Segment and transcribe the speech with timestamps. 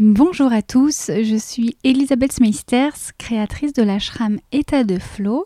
[0.00, 5.44] Bonjour à tous, je suis Elisabeth Smeisters, créatrice de l'ashram État de Flow,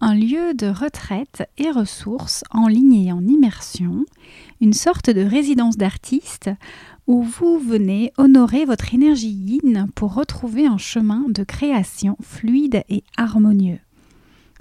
[0.00, 4.04] un lieu de retraite et ressources en ligne et en immersion,
[4.60, 6.50] une sorte de résidence d'artiste
[7.06, 13.04] où vous venez honorer votre énergie yin pour retrouver un chemin de création fluide et
[13.16, 13.78] harmonieux.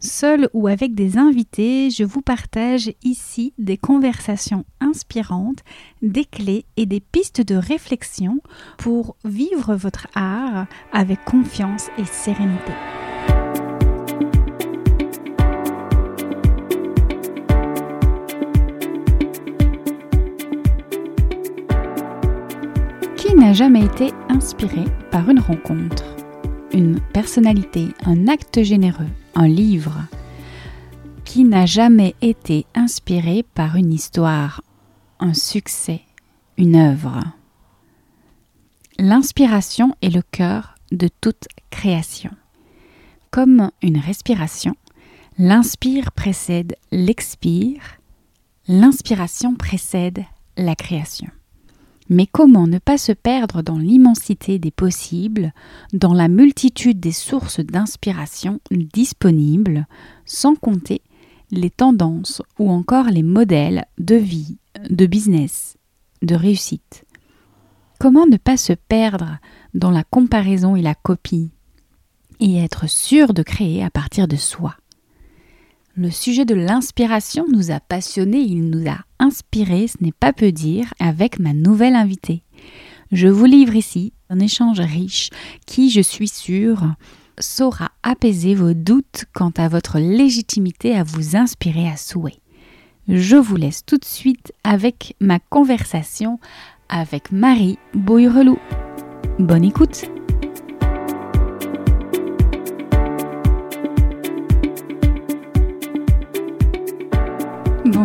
[0.03, 5.59] Seul ou avec des invités, je vous partage ici des conversations inspirantes,
[6.01, 8.41] des clés et des pistes de réflexion
[8.79, 12.71] pour vivre votre art avec confiance et sérénité.
[23.17, 26.15] Qui n'a jamais été inspiré par une rencontre,
[26.73, 29.05] une personnalité, un acte généreux?
[29.35, 30.05] Un livre
[31.25, 34.61] qui n'a jamais été inspiré par une histoire,
[35.19, 36.01] un succès,
[36.57, 37.19] une œuvre.
[38.97, 42.31] L'inspiration est le cœur de toute création.
[43.29, 44.75] Comme une respiration,
[45.37, 47.81] l'inspire précède l'expire,
[48.67, 50.23] l'inspiration précède
[50.57, 51.29] la création.
[52.11, 55.53] Mais comment ne pas se perdre dans l'immensité des possibles,
[55.93, 59.87] dans la multitude des sources d'inspiration disponibles,
[60.25, 61.01] sans compter
[61.51, 64.57] les tendances ou encore les modèles de vie,
[64.89, 65.77] de business,
[66.21, 67.05] de réussite?
[67.97, 69.37] Comment ne pas se perdre
[69.73, 71.51] dans la comparaison et la copie
[72.41, 74.75] et être sûr de créer à partir de soi?
[75.95, 80.51] Le sujet de l'inspiration nous a passionnés, il nous a inspirés, ce n'est pas peu
[80.51, 82.43] dire, avec ma nouvelle invitée.
[83.11, 85.29] Je vous livre ici un échange riche
[85.65, 86.85] qui, je suis sûre,
[87.39, 92.39] saura apaiser vos doutes quant à votre légitimité à vous inspirer à souhait.
[93.07, 96.39] Je vous laisse tout de suite avec ma conversation
[96.87, 98.57] avec Marie Bouyrelou.
[99.39, 100.05] Bonne écoute!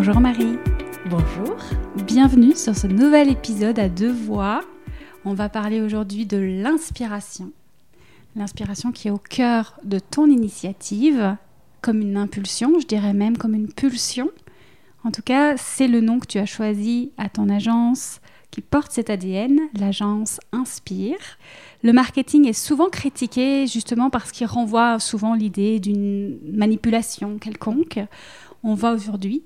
[0.06, 0.56] Bonjour Marie.
[1.10, 1.56] Bonjour.
[2.06, 4.62] Bienvenue sur ce nouvel épisode à deux voix.
[5.24, 7.50] On va parler aujourd'hui de l'inspiration.
[8.36, 11.36] L'inspiration qui est au cœur de ton initiative,
[11.82, 14.30] comme une impulsion, je dirais même comme une pulsion.
[15.02, 18.20] En tout cas, c'est le nom que tu as choisi à ton agence
[18.52, 21.18] qui porte cet ADN, l'agence Inspire.
[21.82, 27.98] Le marketing est souvent critiqué justement parce qu'il renvoie souvent l'idée d'une manipulation quelconque.
[28.62, 29.42] On va aujourd'hui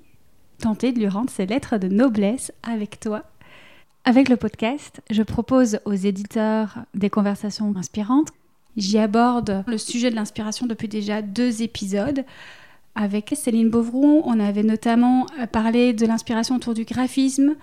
[0.61, 3.23] tenter de lui rendre ses lettres de noblesse avec toi.
[4.05, 8.29] Avec le podcast, je propose aux éditeurs des conversations inspirantes.
[8.77, 12.23] J'y aborde le sujet de l'inspiration depuis déjà deux épisodes.
[12.95, 17.55] Avec Céline Beauvron, on avait notamment parlé de l'inspiration autour du graphisme.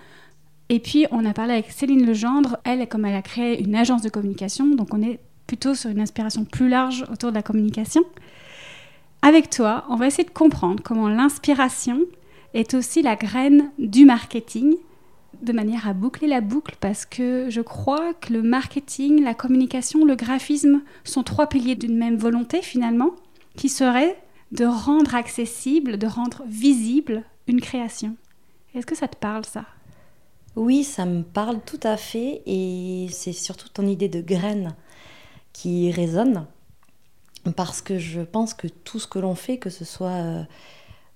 [0.69, 2.57] Et puis, on a parlé avec Céline Legendre.
[2.63, 5.99] Elle, comme elle a créé une agence de communication, donc on est plutôt sur une
[5.99, 8.03] inspiration plus large autour de la communication.
[9.21, 12.01] Avec toi, on va essayer de comprendre comment l'inspiration
[12.53, 14.75] est aussi la graine du marketing,
[15.41, 20.03] de manière à boucler la boucle, parce que je crois que le marketing, la communication,
[20.03, 23.11] le graphisme sont trois piliers d'une même volonté finalement,
[23.55, 24.19] qui serait
[24.51, 28.15] de rendre accessible, de rendre visible une création.
[28.73, 29.65] Est-ce que ça te parle ça?
[30.55, 34.75] Oui, ça me parle tout à fait, et c'est surtout ton idée de graine
[35.53, 36.47] qui résonne,
[37.55, 40.09] parce que je pense que tout ce que l'on fait, que ce soit...
[40.09, 40.43] Euh,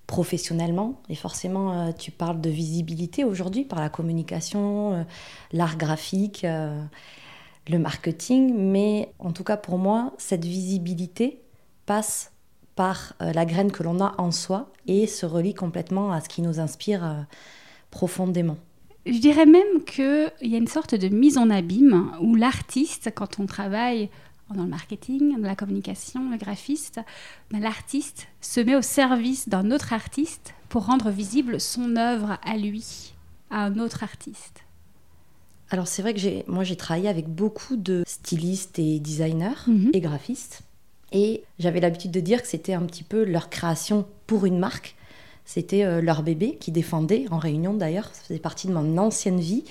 [0.08, 1.02] professionnellement.
[1.10, 5.04] Et forcément, euh, tu parles de visibilité aujourd'hui par la communication, euh,
[5.52, 6.82] l'art graphique, euh,
[7.70, 8.54] le marketing.
[8.56, 11.40] Mais en tout cas, pour moi, cette visibilité
[11.86, 12.32] passe
[12.76, 16.42] par la graine que l'on a en soi et se relie complètement à ce qui
[16.42, 17.28] nous inspire
[17.92, 18.58] profondément.
[19.06, 23.40] Je dirais même qu'il y a une sorte de mise en abîme où l'artiste, quand
[23.40, 24.10] on travaille
[24.54, 27.00] dans le marketing, dans la communication, le graphiste,
[27.52, 32.58] ben, l'artiste se met au service d'un autre artiste pour rendre visible son œuvre à
[32.58, 33.14] lui,
[33.50, 34.64] à un autre artiste.
[35.70, 39.92] Alors c'est vrai que j'ai, moi j'ai travaillé avec beaucoup de stylistes et designers mhm.
[39.94, 40.62] et graphistes.
[41.12, 44.96] Et j'avais l'habitude de dire que c'était un petit peu leur création pour une marque.
[45.46, 49.40] C'était euh, leur bébé qui défendait, en réunion d'ailleurs, ça faisait partie de mon ancienne
[49.40, 49.64] vie.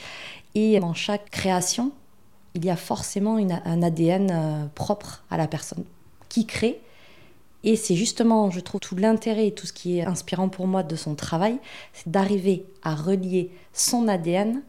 [0.55, 1.93] Et dans chaque création,
[2.55, 5.85] il y a forcément un ADN euh, propre à la personne
[6.29, 6.81] qui crée.
[7.65, 10.83] Et c'est justement, je trouve, tout l'intérêt et tout ce qui est inspirant pour moi
[10.83, 11.59] de son travail,
[11.93, 14.63] c'est d'arriver à relier son ADN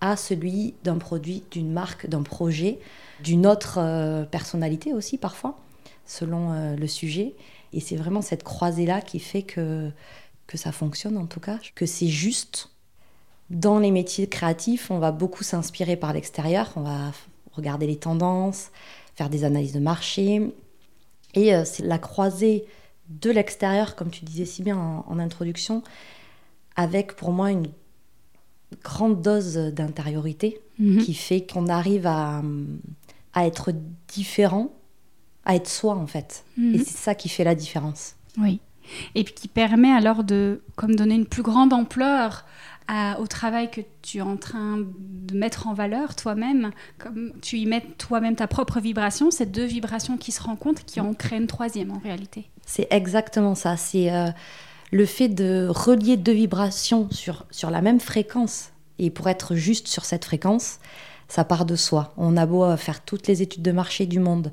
[0.00, 2.78] à celui d'un produit, d'une marque, d'un projet,
[3.22, 5.58] d'une autre euh, personnalité aussi parfois,
[6.06, 7.34] selon euh, le sujet.
[7.72, 9.90] Et c'est vraiment cette croisée-là qui fait que,
[10.46, 12.70] que ça fonctionne en tout cas, que c'est juste
[13.50, 17.12] dans les métiers créatifs, on va beaucoup s'inspirer par l'extérieur, on va
[17.52, 18.70] regarder les tendances,
[19.14, 20.52] faire des analyses de marché.
[21.34, 22.64] Et euh, c'est la croisée
[23.08, 25.82] de l'extérieur, comme tu disais si bien en, introduction,
[26.76, 27.68] avec pour moi une
[28.84, 30.98] grande dose d'intériorité mhm.
[30.98, 32.42] qui fait qu'on arrive à,
[33.32, 33.72] à, être
[34.08, 34.70] différent,
[35.46, 36.44] à être soi en fait.
[36.58, 36.74] Mhm.
[36.74, 38.14] Et c'est ça qui fait la différence.
[38.36, 38.60] Oui.
[39.14, 42.44] Et puis qui permet alors de comme donner une plus grande ampleur
[43.18, 47.66] au travail que tu es en train de mettre en valeur toi-même, comme tu y
[47.66, 51.46] mets toi-même ta propre vibration, ces deux vibrations qui se rencontrent, qui en créent une
[51.46, 52.48] troisième en réalité.
[52.64, 53.76] C'est exactement ça.
[53.76, 54.30] C'est euh,
[54.90, 58.70] le fait de relier deux vibrations sur, sur la même fréquence.
[58.98, 60.78] Et pour être juste sur cette fréquence,
[61.28, 62.14] ça part de soi.
[62.16, 64.50] On a beau faire toutes les études de marché du monde,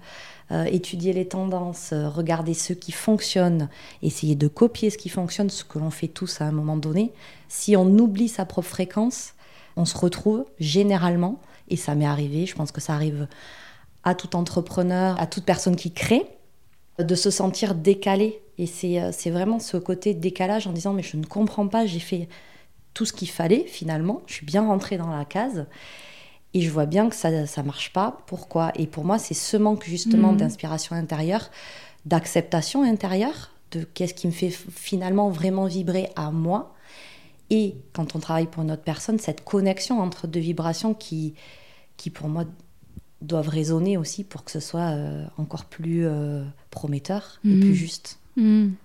[0.52, 3.68] euh, étudier les tendances, euh, regarder ce qui fonctionne,
[4.04, 7.14] essayer de copier ce qui fonctionne, ce que l'on fait tous à un moment donné.
[7.50, 9.34] Si on oublie sa propre fréquence,
[9.76, 13.28] on se retrouve généralement, et ça m'est arrivé, je pense que ça arrive
[14.04, 16.28] à tout entrepreneur, à toute personne qui crée,
[17.00, 18.40] de se sentir décalé.
[18.58, 22.00] Et c'est euh, vraiment ce côté décalage en disant mais je ne comprends pas, j'ai
[22.00, 22.30] fait
[22.94, 25.66] tout ce qu'il fallait finalement, je suis bien rentrée dans la case.
[26.56, 28.18] Et je vois bien que ça ne marche pas.
[28.28, 28.72] Pourquoi?
[28.76, 30.38] Et pour moi, c'est ce manque justement mhm.
[30.38, 31.52] d'inspiration intérieure,
[32.06, 36.74] d'acceptation intérieure, de qu'est-ce qui me fait finalement vraiment vibrer à moi.
[37.50, 41.34] Et quand on travaille pour une autre personne, cette connexion entre deux vibrations qui,
[41.98, 42.46] qui pour moi,
[43.22, 47.74] doivent résonner aussi pour que ce soit euh, encore plus euh, prometteur et plus mhm.
[47.74, 48.20] juste.
[48.38, 48.76] Mhm.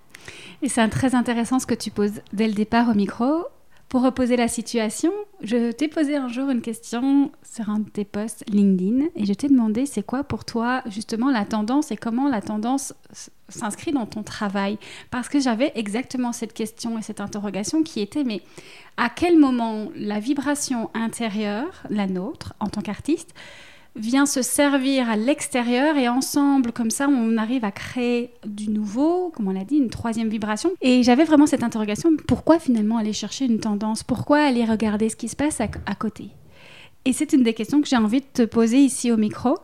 [0.62, 3.44] Et c'est très intéressant ce que tu poses dès le départ au micro.
[3.90, 8.04] Pour reposer la situation, je t'ai posé un jour une question sur un de tes
[8.04, 12.28] posts LinkedIn et je t'ai demandé c'est quoi pour toi justement la tendance et comment
[12.28, 12.94] la tendance
[13.48, 14.78] s'inscrit dans ton travail?
[15.10, 18.42] Parce que j'avais exactement cette question et cette interrogation qui était mais
[18.96, 23.34] à quel moment la vibration intérieure, la nôtre en tant qu'artiste,
[23.96, 29.30] vient se servir à l'extérieur et ensemble, comme ça, on arrive à créer du nouveau,
[29.30, 30.70] comme on l'a dit, une troisième vibration.
[30.80, 34.02] Et j'avais vraiment cette interrogation, pourquoi finalement aller chercher une tendance?
[34.02, 36.28] Pourquoi aller regarder ce qui se passe à, côté?
[37.04, 39.58] Et c'est une des questions que j'ai envie de te poser ici au micro.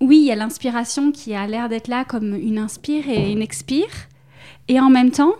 [0.00, 3.42] Oui, il y a l'inspiration qui a l'air d'être là comme une inspire et une
[3.42, 4.08] expire.
[4.68, 5.34] Et en même temps,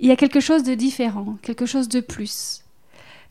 [0.00, 2.62] il y a quelque chose de différent, quelque chose de plus.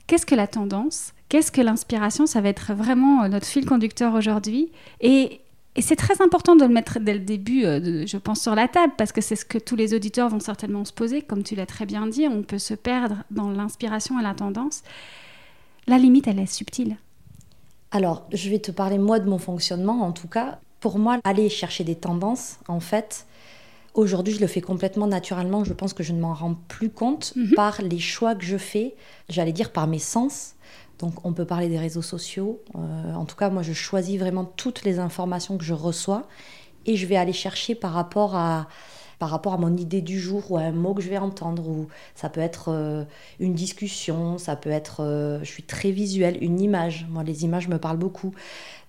[0.07, 1.14] Qu'est-ce que la tendance?
[1.29, 4.71] Qu'est-ce que l'inspiration Ça va être vraiment euh, notre fil conducteur aujourd'hui.
[5.01, 5.41] Et,
[5.77, 8.93] c'est très important de le mettre dès le début, euh, je pense, sur la table,
[8.97, 11.21] parce que c'est ce que tous les auditeurs vont certainement se poser.
[11.21, 14.83] Comme tu l'as très bien dit, on peut se perdre dans l'inspiration et la tendance.
[15.85, 16.95] La limite, elle est subtile.
[17.91, 20.03] Alors, je vais te parler, moi, de mon fonctionnement.
[20.03, 23.25] En tout cas, pour moi, aller chercher des tendances, en fait,
[23.95, 25.63] Aujourd'hui, je le fais complètement naturellement.
[25.63, 27.55] Je pense que je ne m'en rends plus compte mhm.
[27.55, 28.93] par les choix que je fais,
[29.29, 30.55] j'allais dire par mes sens.
[30.99, 32.61] Donc, on peut parler des réseaux sociaux.
[32.75, 36.27] Euh, en tout cas, moi, je choisis vraiment toutes les informations que je reçois
[36.85, 38.67] et je vais aller chercher par rapport à,
[39.19, 41.67] par rapport à mon idée du jour ou à un mot que je vais entendre.
[41.67, 43.03] Ou ça peut être euh,
[43.39, 45.03] une discussion, ça peut être.
[45.03, 47.05] Euh, je suis très visuelle, une image.
[47.09, 48.33] Moi, les images me parlent beaucoup.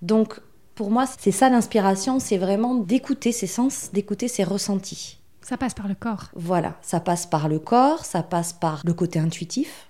[0.02, 0.41] Donc,
[0.76, 5.19] pour moi, c'est ça l'inspiration, c'est vraiment d'écouter ses sens, d'écouter ses ressentis.
[5.41, 6.26] Ça passe par le corps.
[6.35, 9.86] Voilà, ça passe par le corps, ça passe par le côté intuitif.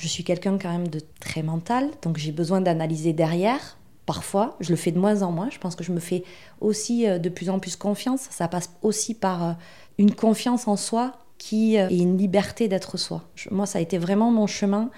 [0.00, 3.76] Je suis quelqu'un quand même de très mental, donc j'ai besoin d'analyser derrière.
[4.06, 5.50] Parfois, je le fais de moins en moins.
[5.50, 6.24] Je pense que je me fais
[6.62, 8.22] aussi euh, de plus en plus confiance.
[8.30, 9.52] Ça passe aussi par euh,
[9.98, 13.24] une confiance en soi qui euh, est une liberté d'être soi.
[13.50, 14.90] Moi, ça a été vraiment mon chemin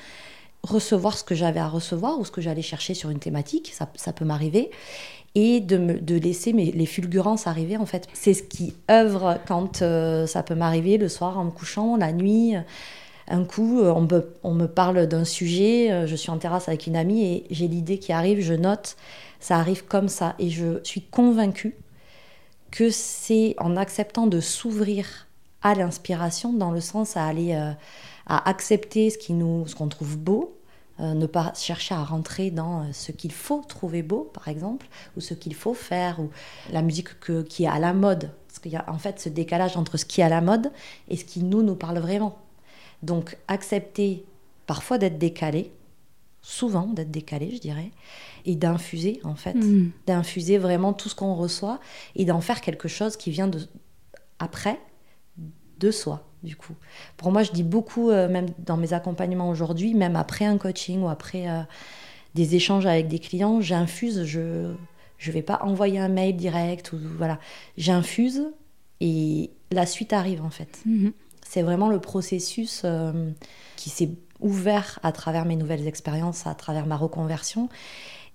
[0.62, 3.88] recevoir ce que j'avais à recevoir ou ce que j'allais chercher sur une thématique, ça,
[3.96, 4.70] ça peut m'arriver,
[5.34, 8.06] et de, me, de laisser mes, les fulgurances arriver en fait.
[8.12, 12.54] C'est ce qui œuvre quand ça peut m'arriver le soir en me couchant, la nuit.
[13.28, 13.92] Un coup, euh,
[14.42, 17.68] on me, parle d'un sujet, euh, je suis en terrasse avec une amie et j'ai
[17.68, 18.96] l'idée qui arrive, je note,
[19.40, 20.34] ça arrive comme ça.
[20.38, 21.76] Et je suis convaincue
[22.70, 25.28] que c'est en acceptant de s'ouvrir
[25.62, 27.52] à l'inspiration, dans le sens à aller
[28.26, 30.56] à accepter ce qui nous, qu'on trouve beau,
[31.00, 34.86] euh, ne pas chercher à rentrer dans euh, ce qu'il faut trouver beau, par exemple,
[35.16, 36.30] ou ce qu'il faut faire, ou
[36.70, 37.08] la musique
[37.48, 38.30] qui est à la mode.
[38.46, 40.70] Parce qu'il y a en fait ce décalage entre ce qui est à la mode
[41.08, 42.38] et ce qui nous, nous parle vraiment.
[43.02, 44.24] Donc accepter
[44.66, 45.72] parfois d'être décalé,
[46.40, 47.90] souvent d'être décalé, je dirais,
[48.44, 49.90] et d'infuser, en fait, mm.
[50.06, 51.80] d'infuser vraiment tout ce qu'on reçoit
[52.16, 53.60] et d'en faire quelque chose qui vient de,
[54.38, 54.80] après
[55.78, 56.74] de soi du coup.
[57.16, 61.00] Pour moi, je dis beaucoup, euh, même dans mes accompagnements aujourd'hui, même après un coaching
[61.02, 61.62] ou après euh,
[62.34, 66.98] des échanges avec des clients, j'infuse, je ne vais pas envoyer un mail direct, ou
[67.16, 67.38] voilà,
[67.76, 68.42] j'infuse
[69.00, 70.80] et la suite arrive en fait.
[70.84, 71.12] Mhm.
[71.52, 73.30] C'est vraiment le processus euh,
[73.76, 74.08] qui s'est
[74.40, 77.68] ouvert à travers mes nouvelles expériences, à travers ma reconversion.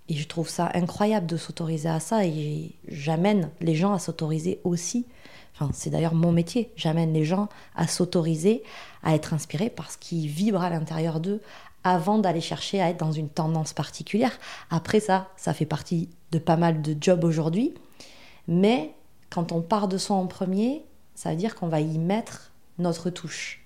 [0.07, 4.61] Et je trouve ça incroyable de s'autoriser à ça et j'amène les gens à s'autoriser
[4.63, 5.07] aussi.
[5.55, 6.71] Enfin, c'est d'ailleurs mon métier.
[6.75, 8.61] J'amène les gens à s'autoriser,
[9.01, 11.41] à être inspirés par ce qui vibre à l'intérieur d'eux
[11.83, 14.37] avant d'aller chercher à être dans une tendance particulière.
[14.69, 17.73] Après ça, ça fait partie de pas mal de jobs aujourd'hui.
[18.47, 18.93] Mais
[19.31, 23.09] quand on part de soi en premier, ça veut dire qu'on va y mettre notre
[23.09, 23.65] touche.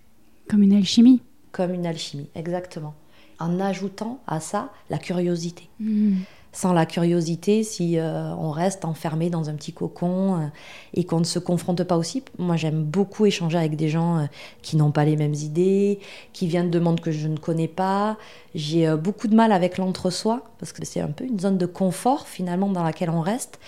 [0.49, 1.21] Comme une alchimie.
[1.51, 2.93] Comme une alchimie, exactement.
[3.39, 5.69] En ajoutant à ça la curiosité.
[5.79, 6.19] Hmm
[6.53, 10.47] sans la curiosité, si euh, on reste enfermé dans un petit cocon euh,
[10.93, 12.23] et qu'on ne se confronte pas aussi.
[12.37, 14.25] Moi, j'aime beaucoup échanger avec des gens euh,
[14.61, 15.99] qui n'ont pas les mêmes idées,
[16.33, 18.17] qui viennent de mondes que je ne connais pas.
[18.53, 22.27] J'ai beaucoup de mal avec l'entre-soi, parce que c'est un peu une zone de confort
[22.27, 23.59] finalement dans laquelle on reste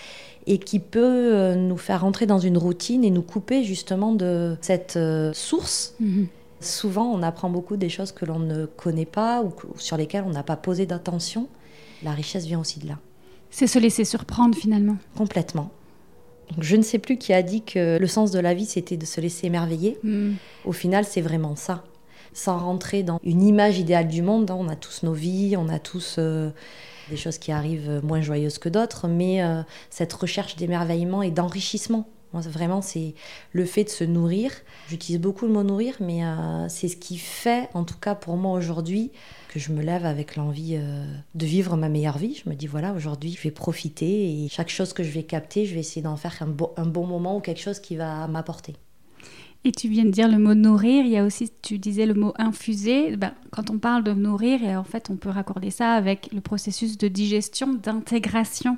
[0.46, 4.98] et qui peut nous faire rentrer dans une routine et nous couper justement de cette
[5.32, 5.94] source.
[6.00, 6.26] Mhm.
[6.60, 10.30] Souvent, on apprend beaucoup des choses que l'on ne connaît pas ou sur lesquelles on
[10.30, 11.48] n'a pas posé d'attention
[12.04, 12.98] la richesse vient aussi de là.
[13.50, 14.96] C'est se laisser surprendre finalement.
[15.16, 15.70] Complètement.
[16.60, 19.06] je ne sais plus qui a dit que le sens de la vie, c'était de
[19.06, 19.98] se laisser émerveiller.
[20.02, 20.34] Hmm.
[20.64, 21.84] Au final, c'est vraiment ça.
[22.34, 25.68] Sans rentrer dans une image idéale du monde, hein, on a tous nos vies, on
[25.68, 26.50] a tous euh,
[27.08, 32.08] des choses qui arrivent moins joyeuses que d'autres, mais euh, cette recherche d'émerveillement et d'enrichissement.
[32.32, 33.14] vraiment, c'est
[33.52, 34.50] le fait de se nourrir.
[34.88, 38.36] J'utilise beaucoup le mot nourrir, mais euh, c'est ce qui fait, en tout cas pour
[38.36, 39.12] moi aujourd'hui,
[39.48, 40.76] que je me lève avec l'envie
[41.36, 42.42] de vivre ma meilleure vie.
[42.44, 45.66] Je me dis, voilà, aujourd'hui, je vais profiter et chaque chose que je vais capter,
[45.66, 48.74] je vais essayer d'en faire un bon moment ou quelque chose qui va m'apporter.
[49.66, 52.12] Et tu viens de dire le mot nourrir, il y a aussi, tu disais le
[52.12, 53.16] mot infuser.
[53.16, 56.42] Ben, quand on parle de nourrir, et en fait, on peut raccorder ça avec le
[56.42, 58.76] processus de digestion, d'intégration.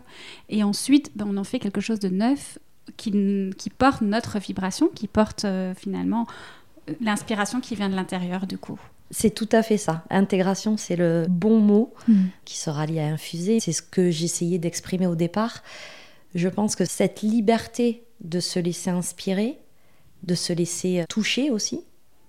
[0.49, 2.59] Et ensuite, ben, on en fait quelque chose de neuf
[2.97, 3.11] qui,
[3.59, 6.27] qui porte notre vibration, qui porte euh, finalement
[7.01, 8.79] l'inspiration qui vient de l'intérieur du coup.
[9.11, 10.05] C'est tout à fait ça.
[10.11, 12.27] Intégration, c'est le bon mot hmm.
[12.45, 13.61] qui sera lié à infuser.
[13.61, 15.63] C'est ce que j'essayais d'exprimer au départ.
[16.35, 19.59] Je pense que cette liberté de se laisser inspirer,
[20.23, 21.85] de se laisser toucher aussi,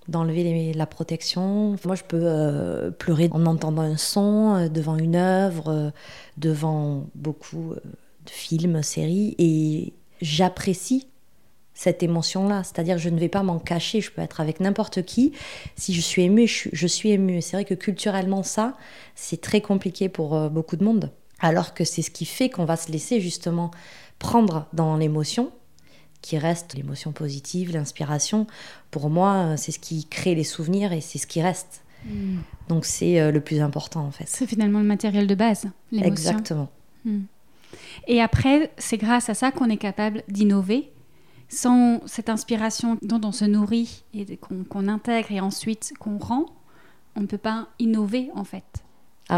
[0.08, 1.76] d'enlever la protection.
[1.84, 5.90] Moi, je peux euh, pleurer en entendant un son, euh, devant une œuvre, euh,
[6.36, 11.08] devant beaucoup de films, séries, et j'apprécie
[11.78, 12.64] cette émotion-là.
[12.64, 15.32] C'est-à-dire, je ne vais pas m'en cacher, je peux être avec n'importe qui.
[15.76, 17.40] Si je suis émue, je, suis émue.
[17.40, 18.76] C'est vrai que culturellement, ça,
[19.14, 21.12] c'est très compliqué pour euh, beaucoup de monde.
[21.38, 23.70] Alors que c'est ce qui fait qu'on va se laisser justement
[24.18, 25.52] prendre dans l'émotion,
[26.22, 28.46] qui reste l'émotion positive, l'inspiration.
[28.90, 31.82] Pour moi, euh, c'est ce qui crée les souvenirs et c'est ce qui reste.
[32.04, 32.38] Hmm.
[32.68, 34.24] Donc c'est euh, le plus important en fait.
[34.26, 36.12] C'est finalement le matériel de base, l'émotion.
[36.12, 36.68] Exactement.
[37.04, 37.22] Hmm.
[38.06, 40.90] Et après, c'est grâce à ça qu'on est capable d'innover
[41.48, 46.46] sans cette inspiration dont on se nourrit et qu'on intègre et ensuite qu'on rend,
[47.16, 48.64] on ne peut pas innover en fait.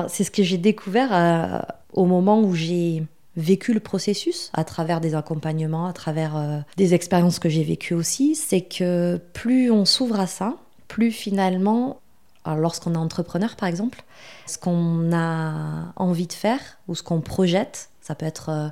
[0.08, 1.60] c'est ce que j'ai découvert euh,
[1.92, 3.04] au moment où j'ai
[3.40, 7.94] vécu le processus à travers des accompagnements, à travers euh, des expériences que j'ai vécues
[7.94, 10.56] aussi, c'est que plus on s'ouvre à ça,
[10.88, 12.00] plus finalement,
[12.46, 14.04] lorsqu'on est entrepreneur par exemple,
[14.46, 18.68] ce qu'on a envie de faire ou ce qu'on projette, ça peut être euh,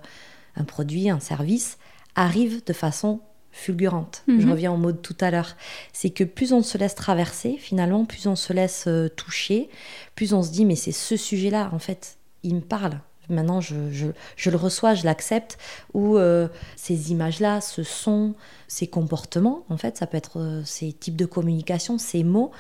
[0.57, 1.79] un produit, un service,
[2.15, 3.21] arrive de façon
[3.53, 4.23] fulgurante.
[4.29, 4.51] Je mhm.
[4.51, 5.57] reviens au mot de tout à l'heure.
[5.93, 9.69] C'est que plus on se laisse traverser, finalement, plus on se laisse euh, toucher,
[10.15, 13.01] plus on se dit, mais c'est ce sujet-là, en fait, il me parle.
[13.29, 15.59] Maintenant, je, le reçois, je l'accepte.
[15.95, 18.35] Ou euh, ces images-là, ce son,
[18.69, 22.51] ces comportements, en fait, ça peut être euh, ces types de communication, ces mots.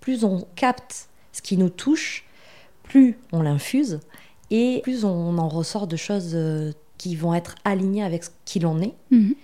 [0.00, 2.24] Plus on capte ce qui nous touche,
[2.82, 4.00] plus on l'infuse
[4.50, 6.36] et plus on en ressort de choses
[6.96, 8.94] qui vont être alignées avec ce qu'il en est.
[9.10, 9.34] Mhm.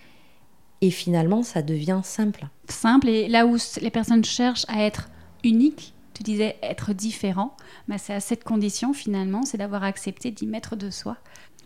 [0.81, 2.47] Et finalement, ça devient simple.
[2.69, 5.09] Simple, et là où les personnes cherchent à être
[5.43, 7.57] uniques, tu disais être différent,
[7.99, 11.17] c'est à cette condition finalement, c'est d'avoir accepté d'y mettre de soi.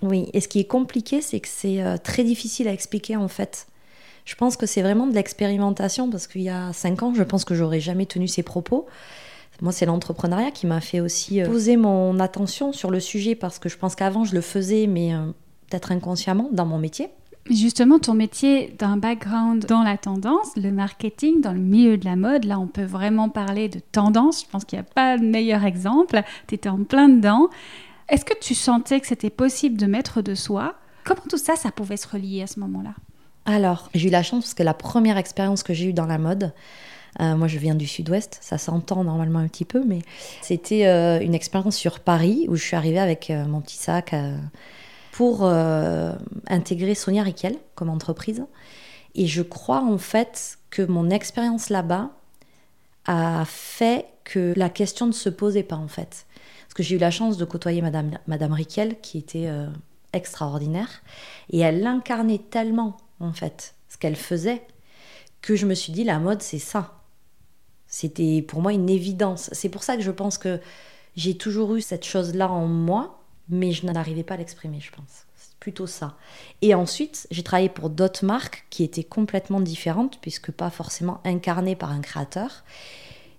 [0.03, 3.29] Oui, et ce qui est compliqué, c'est que c'est euh, très difficile à expliquer en
[3.29, 3.67] fait.
[4.25, 7.45] Je pense que c'est vraiment de l'expérimentation parce qu'il y a cinq ans, je pense
[7.45, 8.87] que j'aurais jamais tenu ces propos.
[9.61, 13.59] Moi, c'est l'entrepreneuriat qui m'a fait aussi euh, poser mon attention sur le sujet parce
[13.59, 15.27] que je pense qu'avant, je le faisais, mais euh,
[15.69, 17.09] peut-être inconsciemment dans mon métier.
[17.51, 22.15] Justement, ton métier d'un background dans la tendance, le marketing, dans le milieu de la
[22.15, 24.43] mode, là on peut vraiment parler de tendance.
[24.43, 26.23] Je pense qu'il n'y a pas de meilleur exemple.
[26.47, 27.49] Tu étais en plein dedans.
[28.09, 30.75] Est-ce que tu sentais que c'était possible de mettre de soi?
[31.05, 32.95] Comment tout ça, ça pouvait se relier à ce moment-là?
[33.47, 36.19] Alors, j'ai eu la chance parce que la première expérience que j'ai eue dans la
[36.19, 36.53] mode,
[37.21, 40.01] euh, moi, je viens du sud-ouest, ça s'entend normalement un petit peu, mais
[40.43, 44.15] c'était euh, une expérience sur Paris où je suis arrivée avec euh, mon petit sac
[45.19, 46.13] pour euh,
[46.47, 48.45] intégrer Sonia Riquel comme entreprise.
[49.17, 52.11] Et je crois en fait que mon expérience là-bas
[53.05, 56.25] a fait que la question ne se posait pas en fait.
[56.63, 59.67] Parce que j'ai eu la chance de côtoyer Madame, Madame Riquel, qui était euh,
[60.13, 61.03] extraordinaire.
[61.51, 64.63] Et elle incarnait tellement, en fait, ce qu'elle faisait,
[65.43, 67.03] que je me suis dit, la mode, c'est ça.
[67.89, 69.51] C'était pour moi une évidence.
[69.51, 70.61] C'est pour ça que je pense que
[71.17, 73.18] j'ai toujours eu cette chose-là en moi,
[73.49, 75.27] mais je n'arrivais pas à l'exprimer, je pense.
[75.37, 76.17] C'est plutôt ça.
[76.63, 81.77] Et ensuite, j'ai travaillé pour d'autres marques qui étaient complètement différentes, puisque pas forcément incarnées
[81.77, 82.65] par un créateur,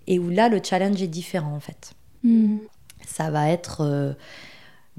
[0.08, 1.94] et où là, le challenge est différent, en fait.
[2.24, 2.58] Hmm.
[3.06, 3.82] Ça va être...
[3.82, 4.14] Euh,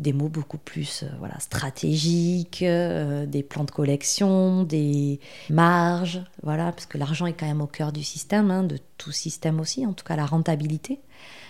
[0.01, 6.73] des mots beaucoup plus euh, voilà, stratégiques, euh, des plans de collection, des marges, voilà,
[6.73, 9.87] parce que l'argent est quand même au cœur du système, hein, de tout système aussi,
[9.87, 11.01] en tout cas la rentabilité.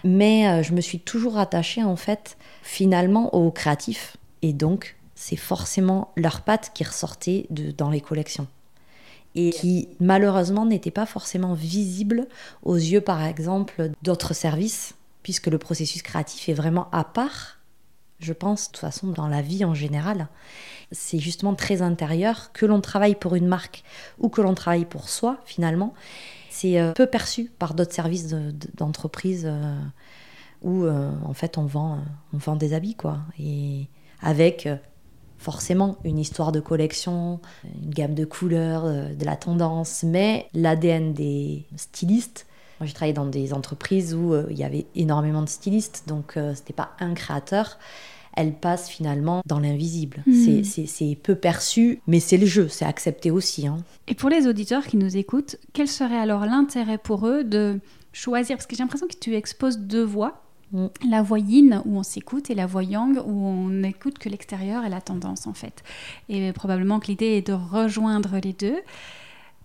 [0.05, 5.37] Mais euh, je me suis toujours attachée en fait finalement aux créatifs, et donc c'est
[5.37, 8.49] forcément leurs pattes qui ressortaient de, dans les collections.
[9.37, 12.27] Et qui malheureusement n'étaient pas forcément visibles
[12.65, 17.60] aux yeux par exemple d'autres services, puisque le processus créatif est vraiment à part
[18.21, 20.29] je pense, de toute façon, dans la vie en général.
[20.93, 23.83] C'est justement très intérieur, que l'on travaille pour une marque
[24.19, 25.95] ou que l'on travaille pour soi, finalement.
[26.51, 28.35] C'est euh, peu perçu par d'autres services
[28.77, 29.79] d'entreprise euh,
[30.63, 32.01] où, euh, en fait, on vend,
[32.35, 33.21] on vend des habits, quoi.
[33.39, 33.87] Et
[34.21, 34.69] avec
[35.39, 37.41] forcément une histoire de collection,
[37.83, 42.47] une gamme de couleurs, de la tendance, mais l'ADN des stylistes
[42.79, 46.49] moi, j'ai travaillé dans des entreprises où il y avait énormément de stylistes, donc ce
[46.49, 47.79] n'était pas un créateur
[48.37, 50.23] elle passe finalement dans l'invisible.
[50.27, 50.63] Hmm.
[50.63, 53.67] C'est peu perçu, mais c'est le jeu, c'est accepté aussi.
[53.67, 53.79] Hein.
[54.09, 57.81] Et pour les auditeurs qui nous écoutent, quel serait alors l'intérêt pour eux de
[58.13, 58.57] choisir?
[58.57, 60.43] Parce que j'ai l'impression que tu exposes deux voix.
[60.73, 60.87] Hmm.
[61.09, 64.85] La voix yin où on s'écoute et la voix yang où on n'écoute que l'extérieur
[64.85, 65.83] et la tendance en fait.
[66.29, 68.79] Et probablement que l'idée est de rejoindre les deux.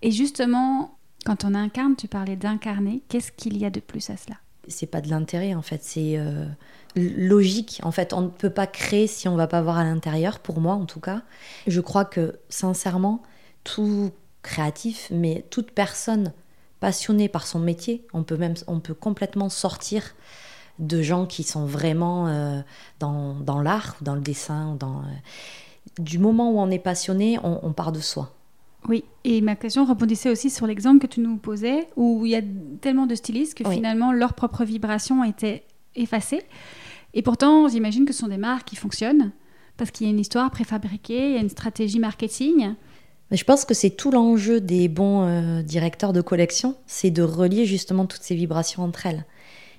[0.02, 4.18] Et justement, quand on incarne, tu parlais d'incarner, qu'est-ce qu'il y a de plus à
[4.18, 4.38] cela?
[4.68, 6.46] C'est pas de l'intérêt en fait, c'est euh,
[6.96, 7.80] logique.
[7.84, 10.60] En fait, on ne peut pas créer si on va pas voir à l'intérieur, pour
[10.60, 11.22] moi en tout cas.
[11.68, 13.22] Je crois que sincèrement,
[13.64, 16.34] tout créatif, mais toute personne
[16.80, 20.16] passionnée par son métier, on peut même, on peut complètement sortir
[20.80, 22.62] de gens qui sont vraiment euh,
[23.00, 27.74] dans, dans l'art, dans le dessin, dans, euh, du moment où on est passionné, on,
[27.74, 28.34] part de soi.
[28.88, 32.36] Oui, et ma question rebondissait aussi sur l'exemple que tu nous posais, où il y
[32.36, 32.42] a
[32.82, 35.64] tellement de stylistes que finalement leur propre vibration était
[35.96, 36.44] effacée.
[37.14, 39.32] Et pourtant, j'imagine que ce sont des marques qui fonctionnent
[39.78, 42.76] parce qu'il y a une histoire préfabriquée, il y a une stratégie marketing.
[43.32, 47.66] Je pense que c'est tout l'enjeu des bons euh, directeurs de collection, c'est de relier
[47.66, 49.26] justement toutes ces vibrations entre elles.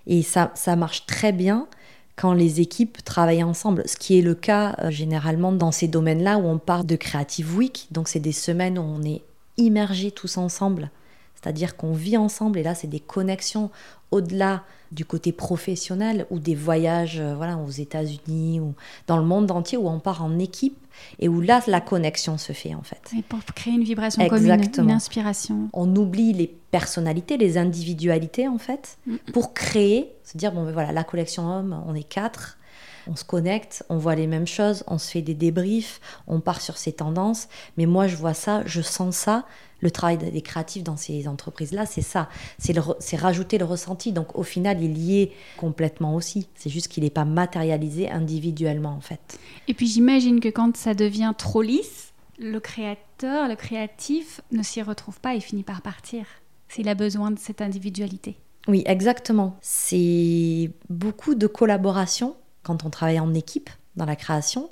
[0.06, 1.68] Et ça, ça marche très bien
[2.16, 6.38] quand les équipes travaillent ensemble, ce qui est le cas euh, généralement dans ces domaines-là
[6.38, 9.22] où on part de Creative Week, donc c'est des semaines où on est
[9.58, 10.90] immergés tous ensemble,
[11.34, 13.70] c'est-à-dire qu'on vit ensemble et là c'est des connexions
[14.10, 18.74] au-delà du côté professionnel ou des voyages euh, voilà, aux États-Unis ou
[19.06, 20.78] dans le monde entier où on part en équipe
[21.18, 23.00] et où là la connexion se fait en fait.
[23.16, 25.68] Et pour créer une vibration commune, une inspiration.
[25.72, 29.16] On oublie les personnalités, les individualités en fait mm.
[29.32, 32.58] pour créer, se dire bon ben voilà la collection homme, on est quatre.
[33.06, 36.60] On se connecte, on voit les mêmes choses, on se fait des débriefs, on part
[36.60, 37.48] sur ces tendances.
[37.76, 39.44] Mais moi, je vois ça, je sens ça,
[39.80, 42.28] le travail des créatifs dans ces entreprises-là, c'est ça.
[42.58, 44.12] C'est rajouter le ressenti.
[44.12, 46.48] Donc au final, il y est complètement aussi.
[46.54, 49.38] C'est juste qu'il n'est pas matérialisé individuellement en fait.
[49.68, 54.82] Et puis j'imagine que quand ça devient trop lisse, le créateur, le créatif ne s'y
[54.82, 56.26] retrouve pas et finit par partir
[56.68, 58.36] s'il a besoin de cette individualité.
[58.68, 59.56] Oui, exactement.
[59.60, 62.34] C'est beaucoup de collaboration
[62.66, 64.68] quand on travaille en équipe dans la création.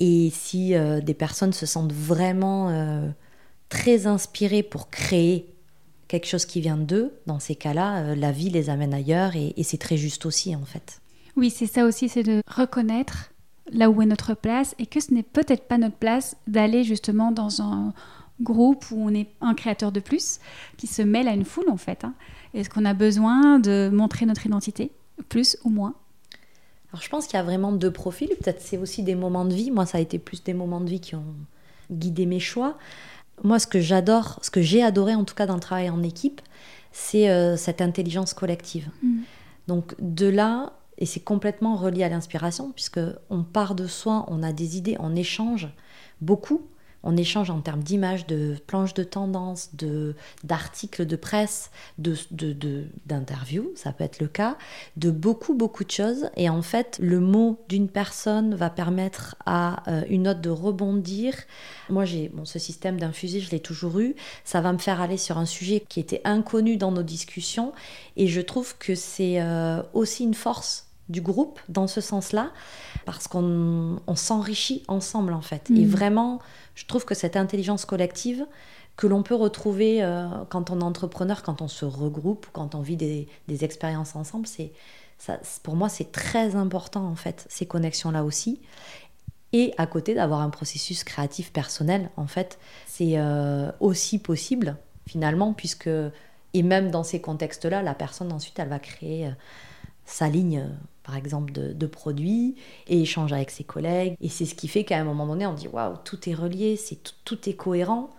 [0.00, 3.08] Et si euh, des personnes se sentent vraiment euh,
[3.68, 5.54] très inspirés pour créer
[6.08, 9.54] quelque chose qui vient d'eux, dans ces cas-là, euh, la vie les amène ailleurs et,
[9.62, 11.00] c'est très juste aussi en fait.
[11.36, 13.32] Oui, c'est ça aussi, c'est de reconnaître
[13.70, 17.32] là où est notre place et que ce n'est peut-être pas notre place d'aller justement
[17.32, 17.92] dans un
[18.40, 20.38] groupe où on est un créateur de plus
[20.76, 22.04] qui se mêle à une foule en fait.
[22.04, 22.14] Hein.
[22.52, 24.90] Est-ce qu'on a besoin de montrer notre identité,
[25.28, 25.94] plus ou moins?
[26.94, 29.52] Alors je pense qu'il y a vraiment deux profils, peut-être c'est aussi des moments de
[29.52, 29.70] vie.
[29.70, 31.34] Moi, ça a été plus des moments de vie qui ont
[31.90, 32.78] guidé mes choix
[33.42, 36.02] moi, ce que j'adore, ce que j'ai adoré en tout cas dans le travail en
[36.02, 36.40] équipe,
[36.92, 38.88] c'est euh, cette intelligence collective.
[39.02, 39.22] Mm.
[39.66, 44.42] Donc de là, et c'est complètement relié à l'inspiration, puisque on part de soi, on
[44.42, 45.68] a des idées, on échange
[46.20, 46.62] beaucoup
[47.04, 52.16] on échange en termes d'images, de planches de tendance, de, d'articles de presse, de,
[53.06, 54.56] d'interviews, ça peut être le cas,
[54.96, 56.30] de beaucoup, beaucoup de choses.
[56.36, 61.34] Et en fait, le mot d'une personne va permettre à euh, une autre de rebondir.
[61.90, 64.16] Moi, j'ai bon, ce système d'infusé, je l'ai toujours eu.
[64.44, 67.72] Ça va me faire aller sur un sujet qui était inconnu dans nos discussions.
[68.16, 72.50] Et je trouve que c'est euh, aussi une force du groupe dans ce sens-là,
[73.04, 75.70] parce qu'on s'enrichit ensemble en fait.
[75.70, 75.88] Et mm.
[75.88, 76.40] vraiment,
[76.74, 78.46] je trouve que cette intelligence collective
[78.96, 82.80] que l'on peut retrouver euh, quand on est entrepreneur, quand on se regroupe, quand on
[82.80, 84.72] vit des, expériences ensemble, c'est
[85.18, 88.60] ça, pour moi c'est très important en fait ces connexions là aussi.
[89.52, 95.52] Et à côté d'avoir un processus créatif personnel, en fait, c'est euh, aussi possible finalement,
[95.52, 95.88] puisque
[96.54, 99.30] et même dans ces contextes-là, la personne ensuite elle va créer euh,
[100.04, 100.68] sa ligne
[101.04, 102.56] par exemple, de, produits
[102.88, 104.16] et échanger avec ses collègues.
[104.20, 106.76] Et c'est ce qui fait qu'à un moment donné, on dit waouh, tout est relié,
[106.76, 108.10] c'est tout, est cohérent.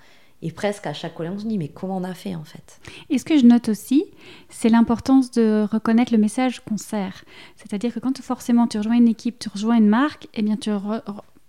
[0.43, 2.79] Et presque à chaque collègue, on se dit mais comment on a fait en fait?
[3.09, 4.05] Et ce que je note aussi,
[4.49, 7.25] c'est l'importance de reconnaître le message qu'on sert.
[7.55, 10.69] C'est-à-dire que quand forcément tu rejoins une équipe, tu rejoins une marque, eh bien tu,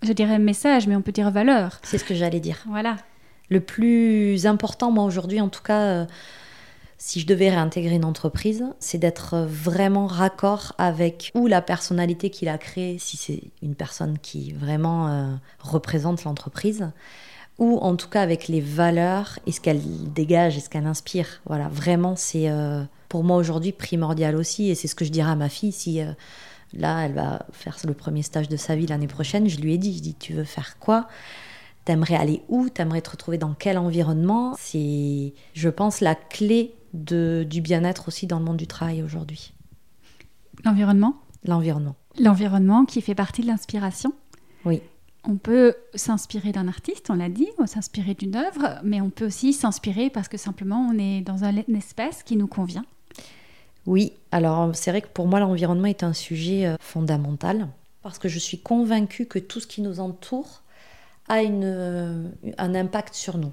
[0.02, 1.80] je dirais message, mais on peut dire valeur.
[1.82, 2.64] C'est ce que j'allais dire.
[2.66, 2.96] Voilà.
[3.50, 6.06] Le plus important, moi aujourd'hui en tout cas, euh,
[6.98, 12.48] si je devais réintégrer une entreprise, c'est d'être vraiment raccord avec ou la personnalité qu'il
[12.48, 16.90] a créée, si c'est une personne qui vraiment euh, représente l'entreprise,
[17.58, 19.82] ou en tout cas avec les valeurs et ce qu'elle
[20.12, 21.40] dégage et ce qu'elle inspire.
[21.46, 25.30] Voilà, vraiment, c'est euh, pour moi aujourd'hui primordial aussi, et c'est ce que je dirais
[25.30, 26.00] à ma fille si.
[26.00, 26.12] Euh,
[26.72, 29.48] là, elle va faire le premier stage de sa vie l'année prochaine.
[29.48, 31.08] Je lui ai dit, je dis, tu veux faire quoi?
[31.84, 32.68] T'aimerais aller où?
[32.68, 34.56] T'aimerais te retrouver dans quel environnement?
[34.58, 39.52] C'est, je pense, la clé du bien-être aussi dans le monde du travail aujourd'hui.
[40.64, 41.94] L'environnement L'environnement.
[42.18, 44.12] L'environnement qui fait partie de l'inspiration
[44.64, 44.80] Oui.
[45.28, 49.26] On peut s'inspirer d'un artiste, on l'a dit, ou s'inspirer d'une œuvre, mais on peut
[49.26, 52.84] aussi s'inspirer parce que simplement on est dans un espace qui nous convient.
[53.86, 57.68] Oui, alors c'est vrai que pour moi l'environnement est un sujet euh, fondamental
[58.02, 60.62] parce que je suis convaincue que tout ce qui nous entoure
[61.28, 62.28] a une, euh,
[62.58, 63.52] un impact sur nous.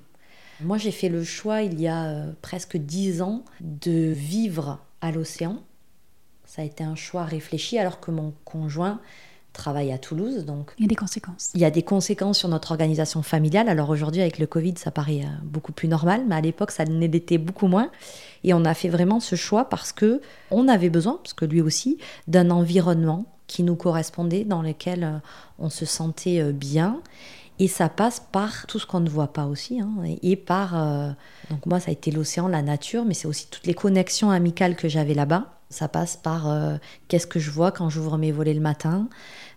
[0.63, 5.12] Moi, j'ai fait le choix il y a euh, presque dix ans de vivre à
[5.12, 5.62] l'océan.
[6.45, 8.99] Ça a été un choix réfléchi alors que mon conjoint
[9.54, 10.45] travaille à Toulouse.
[10.45, 11.52] Donc il y a des conséquences.
[11.54, 13.69] Il y a des conséquences sur notre organisation familiale.
[13.69, 16.84] Alors aujourd'hui, avec le Covid, ça paraît euh, beaucoup plus normal, mais à l'époque, ça
[16.84, 17.89] l'était beaucoup moins.
[18.43, 20.21] Et on a fait vraiment ce choix parce que
[20.52, 21.97] on avait besoin, parce que lui aussi,
[22.28, 25.17] d'un environnement qui nous correspondait, dans lequel euh,
[25.60, 27.02] on se sentait bien
[27.63, 29.89] et ça passe par tout ce qu'on ne voit pas aussi, hein,
[30.21, 30.76] et, par...
[30.76, 31.12] Euh,
[31.49, 34.76] donc moi, ça a été l'océan, la nature, mais c'est aussi toutes les connexions amicales
[34.76, 35.45] que j'avais là-bas.
[35.69, 36.76] Ça passe par euh,
[37.08, 39.08] qu'est-ce que je vois quand j'ouvre mes volets le matin.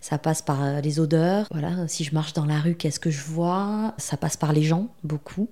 [0.00, 1.48] Ça passe par euh, les odeurs.
[1.50, 4.62] Voilà, si je marche dans la rue, qu'est-ce que je vois Ça passe par les
[4.62, 5.48] gens, beaucoup.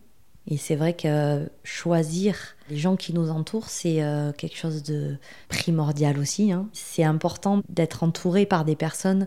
[0.48, 2.36] Et c'est vrai que choisir
[2.68, 4.02] les gens qui nous entourent, c'est
[4.36, 5.16] quelque chose de
[5.48, 6.52] primordial aussi.
[6.52, 6.68] Hein.
[6.74, 9.26] C'est important d'être entouré par des personnes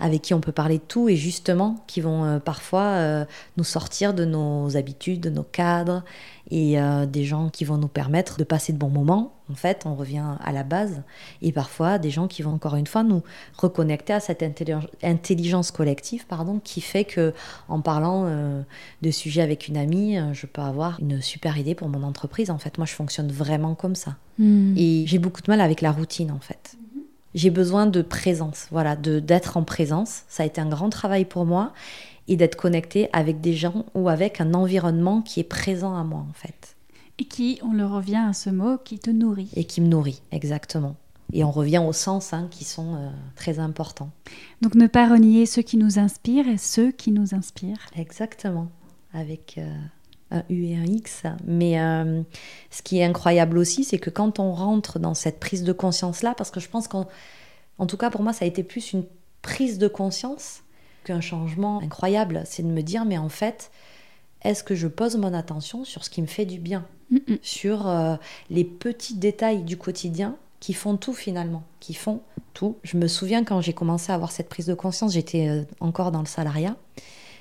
[0.00, 3.24] avec qui on peut parler de tout et justement qui vont euh, parfois euh,
[3.56, 6.04] nous sortir de nos habitudes, de nos cadres
[6.54, 9.32] et euh, des gens qui vont nous permettre de passer de bons moments.
[9.50, 11.02] En fait, on revient à la base
[11.42, 13.24] et parfois des gens qui vont encore une fois nous
[13.58, 14.44] reconnecter à cette
[15.02, 17.34] intelligence collective, pardon, qui fait que
[17.68, 18.26] en parlant
[19.02, 22.50] de sujets avec une amie, je peux avoir une super idée pour mon entreprise.
[22.50, 24.74] En fait, moi, je fonctionne vraiment comme ça hmm.
[24.78, 26.76] et j'ai beaucoup de mal avec la routine en fait
[27.34, 30.22] j'ai besoin de présence, voilà, de d'être en présence.
[30.28, 31.72] Ça a été un grand travail pour moi
[32.28, 36.24] et d'être connecté avec des gens ou avec un environnement qui est présent à moi
[36.28, 36.76] en fait.
[37.18, 39.50] Et qui, on le revient à ce mot, qui te nourrit.
[39.54, 40.96] Et qui me nourrit, exactement.
[41.32, 44.10] Et on revient aux sens hein, qui sont euh, très importants.
[44.62, 47.86] Donc ne pas renier ceux qui nous inspirent et ceux qui nous inspirent.
[47.96, 48.68] Exactement.
[49.12, 49.72] Avec euh,
[50.32, 51.22] un U et un X.
[51.46, 52.22] Mais euh,
[52.70, 56.34] ce qui est incroyable aussi, c'est que quand on rentre dans cette prise de conscience-là,
[56.36, 57.06] parce que je pense qu'en
[57.78, 59.04] en tout cas pour moi, ça a été plus une
[59.40, 60.63] prise de conscience
[61.04, 62.42] qu'un changement incroyable.
[62.46, 63.70] C'est de me dire, mais en fait,
[64.42, 66.86] est-ce que je pose mon attention sur ce qui me fait du bien,
[67.42, 68.16] sur euh,
[68.50, 72.22] les petits détails du quotidien qui font tout finalement, qui font
[72.54, 72.76] tout.
[72.82, 76.10] Je me souviens quand j'ai commencé à avoir cette prise de conscience, j'étais euh, encore
[76.10, 76.76] dans le salariat.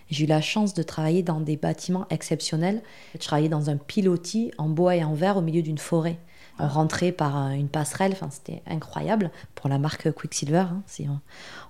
[0.09, 2.83] J'ai eu la chance de travailler dans des bâtiments exceptionnels.
[3.13, 6.19] Je travaillais dans un pilotis en bois et en verre au milieu d'une forêt.
[6.59, 11.07] On rentrait par euh, une passerelle, enfin, c'était incroyable pour la marque Quicksilver, hein, si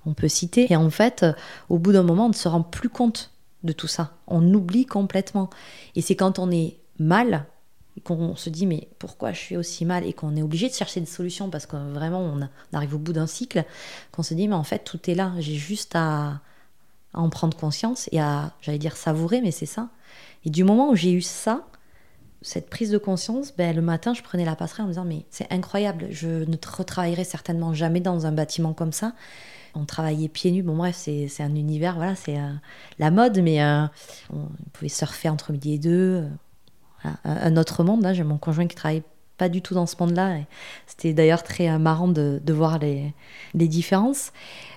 [0.06, 0.72] on, peut citer.
[0.72, 1.34] Et en fait, euh,
[1.69, 3.32] au bout d'un moment, on ne se rend plus compte
[3.63, 4.12] de tout ça.
[4.28, 5.50] On oublie complètement.
[5.96, 7.46] Et c'est quand on est mal
[8.04, 10.06] qu'on se dit mais pourquoi je suis aussi mal?
[10.06, 13.13] Et qu'on est obligé de chercher des solutions parce que vraiment on, arrive au bout
[13.13, 13.63] d'un cycle,
[14.12, 16.41] qu'on se dit mais en fait tout est là, j'ai juste à
[17.13, 19.89] en prendre conscience et à, j'allais dire, savourer, mais c'est ça.
[20.46, 21.65] Et du moment où j'ai eu ça,
[22.43, 25.25] cette prise de conscience, ben, le matin, je prenais la passerelle en me disant, mais
[25.29, 29.13] c'est incroyable, je ne retravaillerai certainement jamais dans un bâtiment comme ça.
[29.75, 32.51] On travaillait pieds nus, bon bref, c'est, un univers, voilà, c'est euh,
[32.99, 33.86] la mode, mais euh,
[34.32, 36.27] on, pouvait surfer entre midi et deux.
[37.06, 38.13] Euh, un, autre monde, hein.
[38.13, 39.03] j'ai mon conjoint qui travaille
[39.38, 40.38] pas du tout dans ce monde-là.
[40.86, 43.13] C'était d'ailleurs très marrant de, voir les,
[43.56, 44.32] les différences.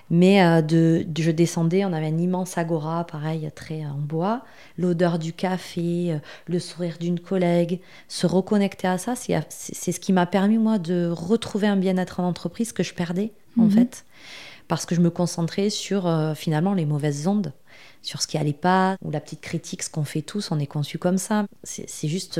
[0.09, 4.43] Mais euh, de, je descendais, on avait un immense agora, pareil, très en bois.
[4.77, 10.13] L'odeur du café, euh, le sourire d'une collègue, se reconnecter à ça, c'est ce qui
[10.13, 13.71] m'a permis, moi, de retrouver un bien-être en entreprise que je perdais, en mhm.
[13.71, 14.05] fait.
[14.67, 17.53] Parce que je me concentrais sur, euh, finalement, les mauvaises ondes,
[18.01, 20.67] sur ce qui allait pas, ou la petite critique, ce qu'on fait tous, on est
[20.67, 21.45] conçu comme ça.
[21.63, 22.39] C'est juste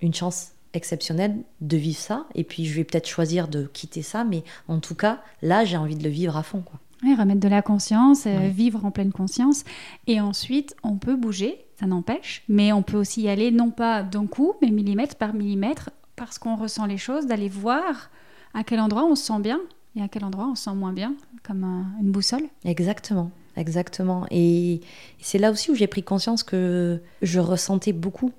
[0.00, 2.26] une chance exceptionnel de vivre ça.
[2.34, 5.76] Et puis, je vais peut-être choisir de quitter ça, mais en tout cas, là, j'ai
[5.76, 6.62] envie de le vivre à fond.
[6.62, 6.80] Quoi.
[7.02, 9.64] Oui, remettre de la conscience, euh, vivre en pleine conscience.
[10.06, 14.02] Et ensuite, on peut bouger, ça n'empêche, mais on peut aussi y aller non pas
[14.02, 18.10] d'un coup, mais millimètre par millimètre, parce qu'on ressent les choses, d'aller voir
[18.54, 19.60] à quel endroit on se sent bien
[19.96, 21.64] et à quel endroit on se sent moins bien, comme
[22.00, 22.44] une boussole.
[22.64, 23.30] Exactement.
[23.56, 24.26] Exactement.
[24.30, 24.80] Et
[25.20, 28.32] c'est là aussi où j'ai pris conscience que je ressentais beaucoup